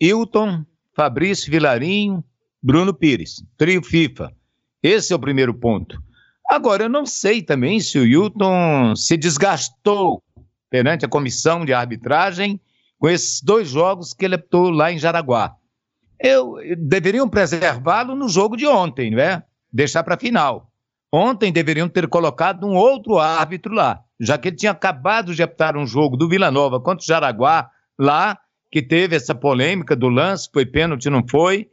[0.00, 2.22] Hilton, Fabrício Vilarinho,
[2.62, 4.32] Bruno Pires, trio FIFA.
[4.82, 6.00] Esse é o primeiro ponto.
[6.50, 10.22] Agora, eu não sei também se o Hilton se desgastou
[10.70, 12.60] perante a comissão de arbitragem
[12.98, 15.56] com esses dois jogos que ele apitou lá em Jaraguá.
[16.18, 19.42] Eu, deveriam preservá-lo no jogo de ontem, não é?
[19.72, 20.70] Deixar para a final.
[21.12, 25.76] Ontem deveriam ter colocado um outro árbitro lá, já que ele tinha acabado de apitar
[25.76, 28.38] um jogo do Vila Nova contra o Jaraguá, lá,
[28.70, 31.68] que teve essa polêmica do lance, foi pênalti, não foi.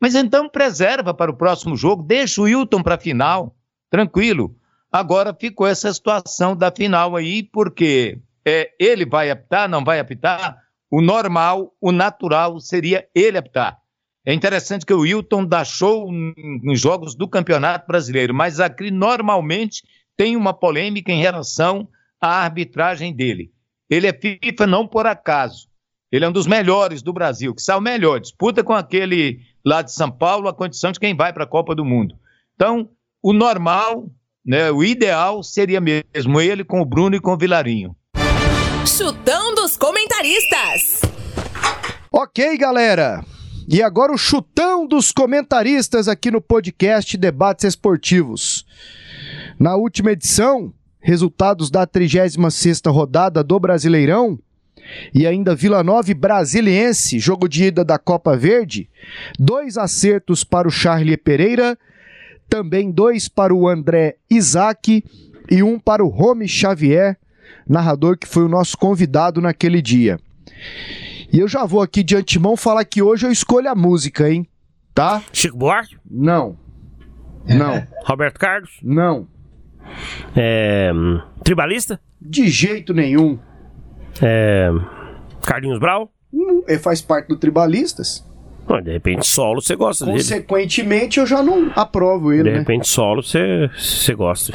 [0.00, 3.54] Mas então preserva para o próximo jogo, deixa o Wilton para a final,
[3.90, 4.54] tranquilo.
[4.90, 10.58] Agora ficou essa situação da final aí, porque é, ele vai apitar, não vai apitar,
[10.90, 13.78] o normal, o natural seria ele apitar.
[14.24, 19.82] É interessante que o Wilton dá show em jogos do Campeonato Brasileiro, mas aqui normalmente
[20.16, 21.88] tem uma polêmica em relação
[22.20, 23.50] à arbitragem dele.
[23.88, 25.68] Ele é FIFA não por acaso.
[26.12, 28.20] Ele é um dos melhores do Brasil, que sai o melhor.
[28.20, 31.74] Disputa com aquele lá de São Paulo a condição de quem vai para a Copa
[31.74, 32.16] do Mundo.
[32.54, 32.90] Então,
[33.22, 34.10] o normal,
[34.44, 37.94] né, o ideal seria mesmo ele com o Bruno e com o Vilarinho.
[38.86, 41.02] Chutão dos comentaristas.
[42.10, 43.24] Ok, galera.
[43.68, 48.66] E agora o chutão dos comentaristas aqui no podcast Debates Esportivos.
[49.58, 54.38] Na última edição, resultados da 36ª rodada do Brasileirão
[55.14, 58.88] e ainda Vila Nova e Brasiliense, jogo de ida da Copa Verde,
[59.38, 61.78] dois acertos para o Charlie Pereira,
[62.50, 65.04] também dois para o André Isaac
[65.48, 67.16] e um para o Rome Xavier,
[67.66, 70.18] narrador que foi o nosso convidado naquele dia.
[71.32, 74.46] E eu já vou aqui de antemão falar que hoje eu escolho a música, hein?
[74.92, 75.22] Tá?
[75.32, 75.96] Chico Buarque?
[76.10, 76.58] Não.
[77.46, 77.86] Não.
[78.04, 78.78] Roberto Carlos?
[78.82, 79.28] Não.
[80.36, 80.90] É,
[81.44, 82.00] tribalista?
[82.20, 83.38] De jeito nenhum.
[84.20, 84.70] É,
[85.46, 86.12] Carlinhos Brau?
[86.32, 88.28] Hum, ele faz parte do Tribalistas.
[88.66, 90.18] Bom, de repente solo você gosta dele.
[90.18, 92.58] Consequentemente eu já não aprovo ele, De né?
[92.58, 94.52] repente solo você, você gosta.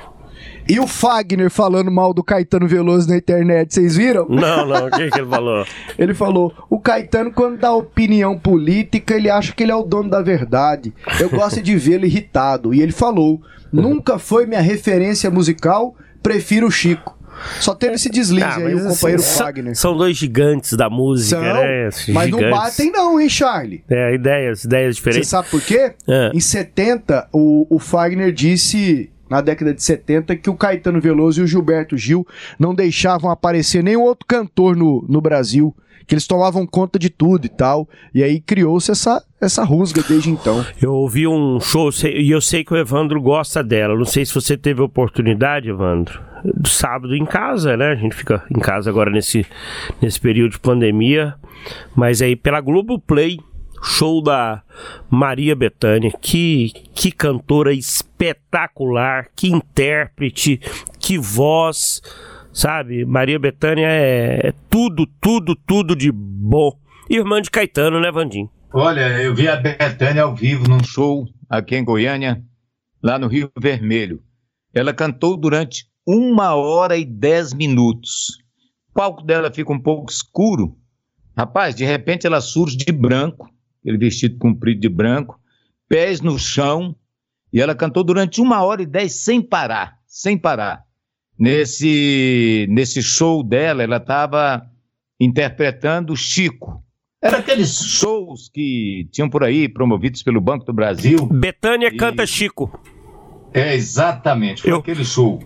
[0.67, 4.25] E o Fagner falando mal do Caetano Veloso na internet, vocês viram?
[4.27, 5.65] Não, não, o que, que ele falou?
[5.97, 10.09] Ele falou: o Caetano, quando dá opinião política, ele acha que ele é o dono
[10.09, 10.91] da verdade.
[11.19, 12.73] Eu gosto de vê-lo irritado.
[12.73, 13.39] E ele falou:
[13.71, 17.14] nunca foi minha referência musical, prefiro o Chico.
[17.59, 19.75] Só teve esse deslize Ah, aí, o companheiro assim, são- Wagner.
[19.75, 21.89] São dois gigantes da música, São, né?
[22.13, 22.49] mas não Gigantes.
[22.59, 23.83] batem, não, hein, Charlie?
[23.89, 25.29] É, ideias, ideias Você diferentes.
[25.29, 25.93] sabe por quê?
[26.07, 26.31] É.
[26.33, 31.43] Em 70, o, o Fagner disse, na década de 70, que o Caetano Veloso e
[31.43, 32.25] o Gilberto Gil
[32.59, 35.75] não deixavam aparecer nenhum outro cantor no, no Brasil,
[36.05, 37.87] que eles tomavam conta de tudo e tal.
[38.13, 40.65] E aí criou-se essa, essa rusga desde então.
[40.81, 43.95] Eu ouvi um show e eu sei que o Evandro gosta dela.
[43.95, 46.21] Não sei se você teve oportunidade, Evandro.
[46.43, 47.87] Do sábado em casa, né?
[47.87, 49.45] A gente fica em casa agora nesse,
[50.01, 51.35] nesse período de pandemia.
[51.95, 53.39] Mas aí pela Globo Play,
[53.81, 54.61] show da
[55.09, 56.11] Maria Bethânia.
[56.21, 60.59] Que, que cantora espetacular, que intérprete,
[60.99, 62.01] que voz.
[62.55, 63.03] Sabe?
[63.03, 66.71] Maria Bethânia é, é tudo, tudo, tudo de bom.
[67.09, 68.49] Irmã de Caetano, né, Vandim?
[68.73, 72.41] Olha, eu vi a Betânia ao vivo num show aqui em Goiânia,
[73.03, 74.23] lá no Rio Vermelho.
[74.73, 78.37] Ela cantou durante uma hora e dez minutos.
[78.89, 80.77] O palco dela fica um pouco escuro.
[81.37, 83.49] Rapaz, de repente ela surge de branco,
[83.81, 85.37] aquele vestido comprido de branco,
[85.89, 86.95] pés no chão,
[87.51, 90.84] e ela cantou durante uma hora e dez sem parar, sem parar.
[91.37, 94.65] Nesse, nesse show dela, ela estava
[95.19, 96.81] interpretando Chico.
[97.21, 101.25] Era aqueles shows que tinham por aí, promovidos pelo Banco do Brasil.
[101.25, 102.71] Betânia E- canta Chico.
[103.53, 105.41] É, exatamente, foi Eu- aquele show.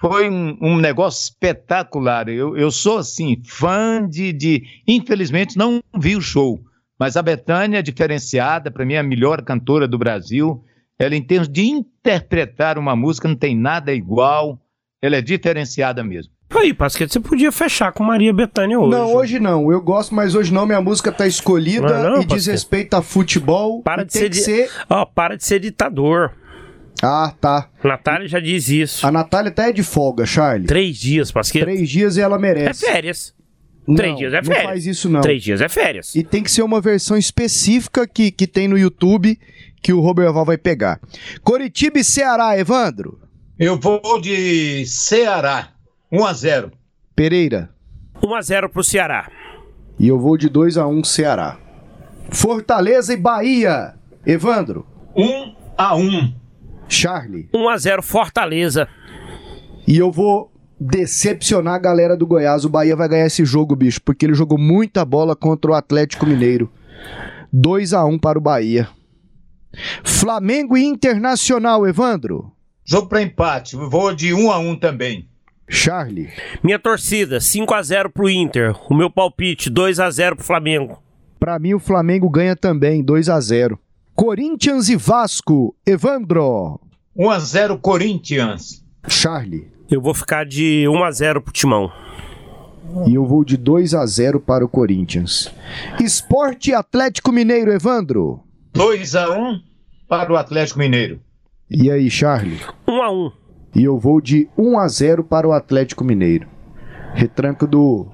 [0.00, 2.28] foi um, um negócio espetacular.
[2.28, 4.62] Eu, eu sou, assim, fã de, de.
[4.86, 6.60] Infelizmente, não vi o show,
[6.98, 10.64] mas a Betânia diferenciada, para mim, é a melhor cantora do Brasil.
[10.98, 14.60] Ela, em termos de interpretar uma música, não tem nada igual.
[15.00, 16.32] Ela é diferenciada mesmo.
[16.50, 18.90] Aí, Pasquete, você podia fechar com Maria Bethânia hoje.
[18.90, 19.70] Não, hoje não.
[19.70, 20.66] Eu gosto, mas hoje não.
[20.66, 23.82] Minha música tá escolhida Não, não, e diz respeito a futebol.
[23.82, 24.70] Para de tem ser, di- ser.
[24.88, 26.32] Ó, para de ser ditador.
[27.02, 27.68] Ah, tá.
[27.84, 29.06] Natália já diz isso.
[29.06, 30.66] A Natália até é de folga, Charlie.
[30.66, 31.64] Três dias, Pasquete.
[31.64, 32.84] Três dias e ela É merece.
[32.86, 33.34] férias.
[33.86, 34.62] Não, Três dias é férias.
[34.64, 35.20] Não faz isso, não.
[35.20, 36.14] Três dias é férias.
[36.14, 39.38] E tem que ser uma versão específica que, que tem no YouTube
[39.82, 40.98] que o Roberval vai pegar.
[41.44, 43.20] Coritiba e Ceará, Evandro.
[43.58, 45.70] Eu vou de Ceará,
[46.12, 46.70] 1 a 0
[47.16, 47.68] Pereira.
[48.22, 49.28] 1x0 pro Ceará.
[49.98, 51.58] E eu vou de 2 a 1 Ceará.
[52.30, 53.96] Fortaleza e Bahia.
[54.24, 54.86] Evandro.
[55.16, 56.34] 1 a 1
[56.88, 57.48] Charlie.
[57.52, 58.86] 1x0 Fortaleza.
[59.88, 62.64] E eu vou decepcionar a galera do Goiás.
[62.64, 66.26] O Bahia vai ganhar esse jogo, bicho, porque ele jogou muita bola contra o Atlético
[66.26, 66.70] Mineiro.
[67.52, 68.88] 2 a 1 para o Bahia.
[70.04, 72.52] Flamengo e Internacional, Evandro.
[72.90, 75.28] Jogo para empate, vou de 1 a 1 também.
[75.68, 76.30] Charlie.
[76.64, 78.74] Minha torcida, 5x0 pro Inter.
[78.90, 81.02] O meu palpite, 2x0 pro Flamengo.
[81.38, 83.78] Pra mim, o Flamengo ganha também, 2 a 0
[84.14, 86.80] Corinthians e Vasco, Evandro.
[87.14, 88.82] 1 a 0 Corinthians.
[89.06, 89.70] Charlie.
[89.90, 91.92] Eu vou ficar de 1x0 pro Timão.
[93.06, 95.52] E eu vou de 2 a 0 para o Corinthians.
[96.00, 98.40] Esporte Atlético Mineiro, Evandro.
[98.72, 99.60] 2 a 1
[100.08, 101.20] para o Atlético Mineiro.
[101.70, 102.60] E aí, Charlie?
[102.86, 103.32] 1x1.
[103.76, 106.46] E eu vou de 1 a 0 para o Atlético Mineiro.
[107.14, 108.06] Retranco do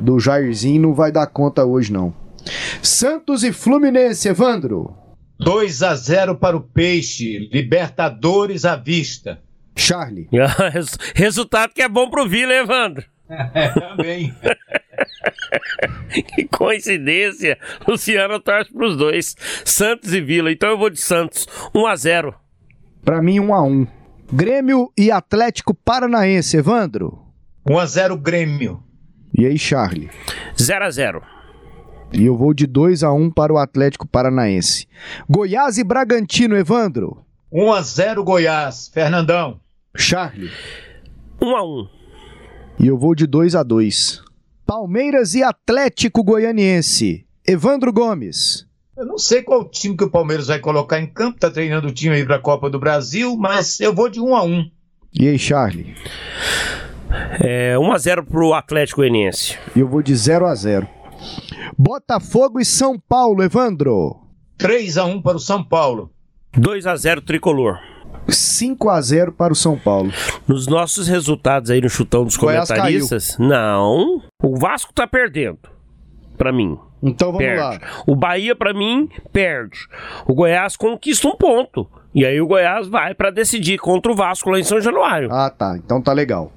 [0.00, 2.14] do Jairzinho não vai dar conta hoje não.
[2.82, 4.94] Santos e Fluminense, Evandro.
[5.38, 9.40] 2 a 0 para o Peixe, Libertadores à vista.
[9.76, 10.28] Charlie.
[10.72, 13.04] Res- Resultado que é bom pro Vila, hein, Evandro.
[13.74, 14.34] Também.
[16.34, 17.56] Que coincidência.
[17.86, 19.36] Luciano torce pros dois.
[19.64, 20.50] Santos e Vila.
[20.50, 21.46] Então eu vou de Santos.
[21.74, 22.34] 1x0.
[23.04, 23.86] Pra mim 1 a 1.
[24.32, 27.18] Grêmio e Atlético Paranaense, Evandro.
[27.68, 28.82] 1 a 0 Grêmio.
[29.36, 30.10] E aí, Charlie?
[30.56, 31.22] 0x0.
[32.12, 34.86] E eu vou de 2 a 1 para o Atlético Paranaense.
[35.28, 37.24] Goiás e Bragantino, Evandro.
[37.52, 38.88] 1 a 0 Goiás.
[38.92, 39.60] Fernandão.
[39.96, 40.50] Charlie.
[41.40, 41.88] 1x1.
[42.78, 44.22] E eu vou de 2 a 2.
[44.66, 47.26] Palmeiras e Atlético Goianiense.
[47.46, 48.66] Evandro Gomes.
[49.00, 51.90] Eu não sei qual time que o Palmeiras vai colocar em campo, tá treinando o
[51.90, 54.70] time aí pra Copa do Brasil, mas eu vou de 1 a 1.
[55.18, 55.94] E aí, Charlie?
[57.42, 59.56] É 1x0 pro Atlético Goianiense.
[59.74, 60.86] E eu vou de 0 a 0.
[61.78, 64.20] Botafogo e São Paulo, Evandro.
[64.58, 66.12] 3 a 1 para o São Paulo.
[66.54, 67.78] 2x0 tricolor.
[68.28, 70.12] 5 a 0 para o São Paulo.
[70.46, 74.20] Nos nossos resultados aí no chutão dos Goiás comentaristas, não.
[74.42, 75.79] O Vasco tá perdendo.
[76.40, 76.78] Pra mim.
[77.02, 77.60] Então vamos perde.
[77.60, 77.78] lá.
[78.06, 79.76] O Bahia, pra mim, perde.
[80.26, 81.86] O Goiás conquista um ponto.
[82.14, 85.30] E aí o Goiás vai pra decidir contra o Vasco lá em São Januário.
[85.30, 85.76] Ah, tá.
[85.76, 86.50] Então tá legal.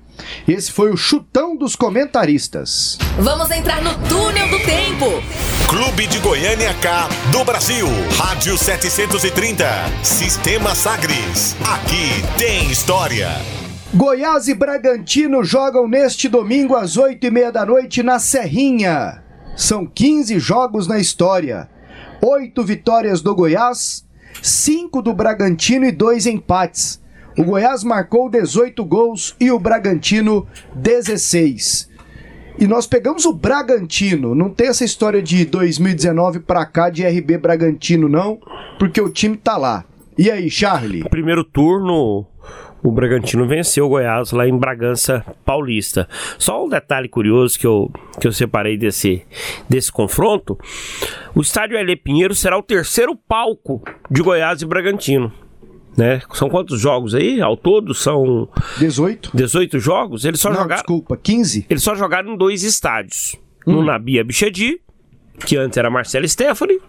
[0.47, 2.97] Esse foi o chutão dos comentaristas.
[3.19, 5.21] Vamos entrar no túnel do tempo.
[5.67, 7.87] Clube de Goiânia K do Brasil.
[8.17, 9.65] Rádio 730.
[10.01, 11.57] Sistema Sagres.
[11.75, 13.27] Aqui tem história.
[13.93, 19.22] Goiás e Bragantino jogam neste domingo às 8 e meia da noite na Serrinha.
[19.55, 21.69] São 15 jogos na história.
[22.21, 24.05] Oito vitórias do Goiás,
[24.41, 27.01] cinco do Bragantino e dois empates.
[27.37, 31.89] O Goiás marcou 18 gols e o Bragantino 16.
[32.59, 37.39] E nós pegamos o Bragantino, não tem essa história de 2019 pra cá de RB
[37.39, 38.39] Bragantino não,
[38.77, 39.83] porque o time tá lá.
[40.15, 41.03] E aí, Charlie?
[41.09, 42.27] Primeiro turno,
[42.83, 46.07] o Bragantino venceu o Goiás lá em Bragança Paulista.
[46.37, 49.23] Só um detalhe curioso que eu, que eu separei desse,
[49.69, 50.57] desse confronto:
[51.33, 51.95] o estádio L.
[51.95, 53.81] Pinheiro será o terceiro palco
[54.11, 55.31] de Goiás e Bragantino.
[55.95, 56.21] Né?
[56.33, 57.39] São quantos jogos aí?
[57.39, 59.31] Ao todo são 18?
[59.33, 60.25] 18 jogos.
[60.25, 60.81] Eles só Não, jogaram.
[60.81, 61.67] desculpa, 15?
[61.69, 63.35] Eles só jogaram em dois estádios.
[63.65, 64.81] No Nabi Abichedi,
[65.45, 66.79] que antes era Marcelo Stefani,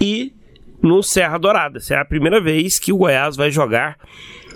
[0.00, 0.32] e
[0.82, 1.78] no Serra Dourada.
[1.78, 3.96] Essa é a primeira vez que o Goiás vai jogar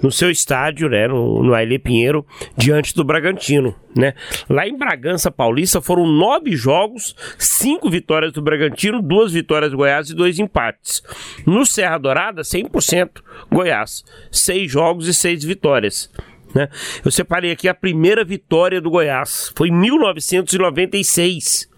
[0.03, 2.27] no seu estádio, né, no, no Ailê Pinheiro,
[2.57, 4.15] diante do Bragantino, né?
[4.49, 10.11] Lá em Bragança Paulista foram nove jogos, cinco vitórias do Bragantino, duas vitórias do Goiás
[10.11, 11.03] e dois empates.
[11.47, 16.11] No Serra Dourada, 100% Goiás, seis jogos e seis vitórias.
[16.55, 16.69] Né?
[17.05, 21.69] Eu separei aqui a primeira vitória do Goiás, foi em 1996.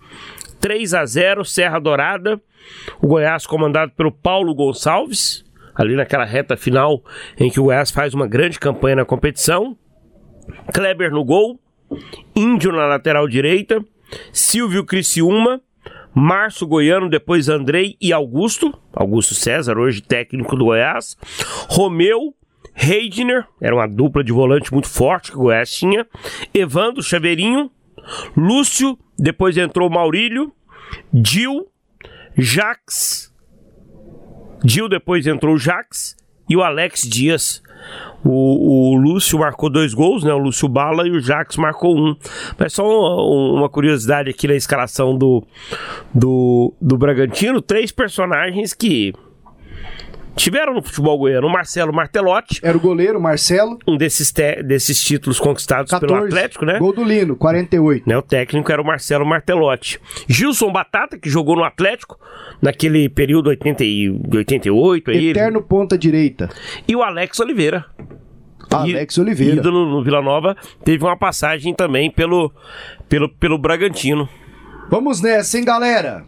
[0.60, 2.40] 3 a 0 Serra Dourada.
[3.00, 5.44] O Goiás comandado pelo Paulo Gonçalves,
[5.74, 7.02] ali naquela reta final
[7.38, 9.76] em que o Goiás faz uma grande campanha na competição.
[10.72, 11.60] Kleber no gol,
[12.34, 13.84] Índio na lateral direita,
[14.32, 15.60] Silvio Criciúma,
[16.14, 21.16] Márcio Goiano, depois Andrei e Augusto, Augusto César, hoje técnico do Goiás,
[21.68, 22.34] Romeu,
[22.74, 26.06] Heidner, era uma dupla de volante muito forte que o Goiás tinha,
[26.52, 27.70] Evandro Chaveirinho,
[28.36, 30.52] Lúcio, depois entrou Maurílio,
[31.12, 31.68] Dil,
[32.36, 33.29] Jax,
[34.64, 36.16] Dil depois entrou Jax
[36.48, 37.62] e o Alex Dias.
[38.22, 40.32] O, o, Lúcio marcou dois gols, né?
[40.32, 42.14] O Lúcio Bala e o Jax marcou um.
[42.58, 45.42] Mas só uma, uma curiosidade aqui na escalação do,
[46.14, 49.14] do, do Bragantino: três personagens que
[50.36, 52.60] tiveram no futebol goiano o Marcelo Martelotti.
[52.62, 53.78] Era o goleiro, Marcelo.
[53.86, 54.32] Um desses,
[54.64, 56.78] desses títulos conquistados 14, pelo Atlético, né?
[56.78, 58.08] Gol do Lino, 48.
[58.08, 60.00] Né, o técnico era o Marcelo Martelotti.
[60.28, 62.18] Gilson Batata, que jogou no Atlético
[62.60, 65.10] naquele período 80 e, 88.
[65.10, 65.66] Aí, Eterno ele...
[65.66, 66.48] ponta direita.
[66.86, 67.86] E o Alex Oliveira.
[68.70, 69.56] Alex Oliveira.
[69.56, 70.56] Ídolo no Vila Nova.
[70.84, 72.52] Teve uma passagem também pelo,
[73.08, 74.28] pelo, pelo Bragantino.
[74.88, 76.24] Vamos nessa, hein, galera?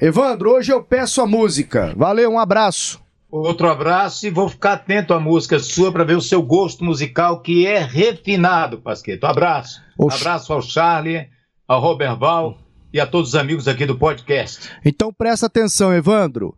[0.00, 1.92] Evandro, hoje eu peço a música.
[1.96, 3.00] Valeu, um abraço.
[3.30, 7.40] Outro abraço e vou ficar atento à música sua para ver o seu gosto musical
[7.40, 9.24] que é refinado, Pasqueto.
[9.24, 9.82] Abraço.
[9.98, 10.20] Oxi.
[10.20, 11.28] Abraço ao Charlie,
[11.66, 12.56] ao Robert Val
[12.92, 14.70] e a todos os amigos aqui do podcast.
[14.82, 16.56] Então presta atenção, Evandro.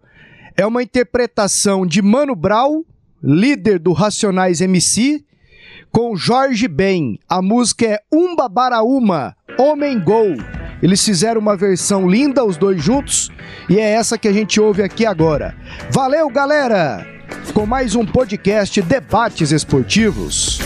[0.56, 2.84] É uma interpretação de Mano Brown,
[3.20, 5.24] líder do Racionais MC,
[5.90, 7.18] com Jorge Ben.
[7.28, 10.36] A música é Umba Baraúma, Homem Gol.
[10.82, 13.30] Eles fizeram uma versão linda, os dois juntos,
[13.68, 15.54] e é essa que a gente ouve aqui agora.
[15.90, 17.06] Valeu, galera!
[17.52, 20.60] Com mais um podcast Debates Esportivos.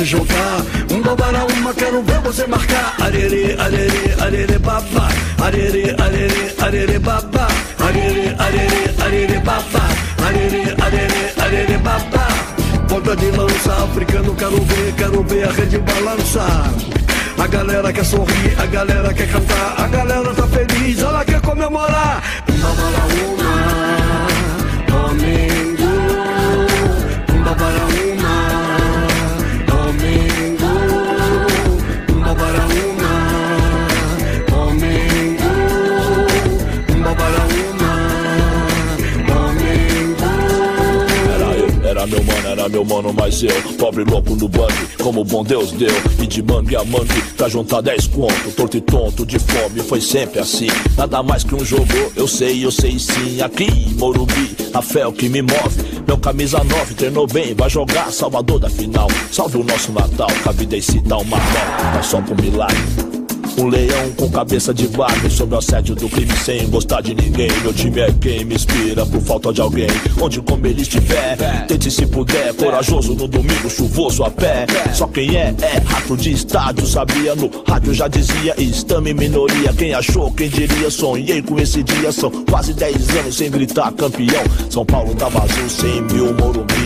[0.00, 0.64] se jogar.
[0.90, 2.94] Um gol para uma, quero ver você marcar.
[3.00, 5.08] Arerê, arerê, arerê, babá.
[5.42, 7.48] Arerê, arerê, arerê, babá.
[7.78, 9.84] Arerê, arerê, arerê, babá.
[10.26, 12.28] Arerê, arerê, arerê, babá.
[12.88, 16.72] Ponta de lança, africano, quero ver, quero ver a rede balançar.
[17.38, 22.22] A galera quer sorrir, a galera quer cantar, a galera tá feliz, ela quer comemorar.
[22.48, 23.69] Uma, uma, uma.
[47.50, 50.68] Juntar 10 conto, torto e tonto de fome, foi sempre assim.
[50.96, 51.84] Nada mais que um jogo,
[52.16, 53.42] eu sei, eu sei sim.
[53.42, 56.02] Aqui em Morumbi, a fé é o que me move.
[56.06, 59.08] Meu camisa 9 treinou bem, vai jogar Salvador da final.
[59.32, 63.09] Salve o nosso Natal, que a vida esse dá uma nota, mas só pro milagre.
[63.60, 65.28] Um leão com cabeça de vaca.
[65.28, 67.50] Sob o assédio do crime sem gostar de ninguém.
[67.60, 69.86] Meu time é quem me inspira por falta de alguém.
[70.18, 72.54] Onde como ele estiver, tente se puder.
[72.54, 74.64] Corajoso no domingo, chuvoso a pé.
[74.94, 77.34] Só quem é, é rato de estádio Sabia?
[77.34, 80.90] No rádio já dizia Estame minoria, quem achou, quem diria?
[80.90, 84.42] Sonhei com esse dia, são quase 10 anos Sem gritar campeão.
[84.70, 86.80] São Paulo tá vazio, 100 mil Morumbi,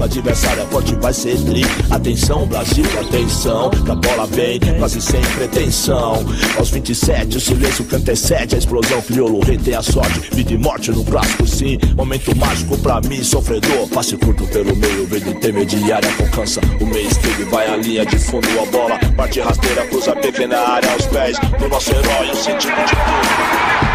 [0.00, 1.62] adversário é forte, vai ser tri.
[1.90, 6.03] Atenção Brasil, atenção Da bola vem, quase sem pretensão
[6.58, 10.30] Aos 27, o silêncio canta A explosão, crioulo, rei tem a sorte.
[10.34, 11.78] Vida e morte no clássico sim.
[11.96, 13.88] Momento mágico pra mim, sofredor.
[13.88, 18.48] Passe curto pelo meio, verde intermediária Alcança o meio esteve, vai a linha de fundo
[18.60, 22.90] A bola, parte rasteira, cruza pequena área aos pés Do nosso herói, o sentido de
[22.90, 23.93] tudo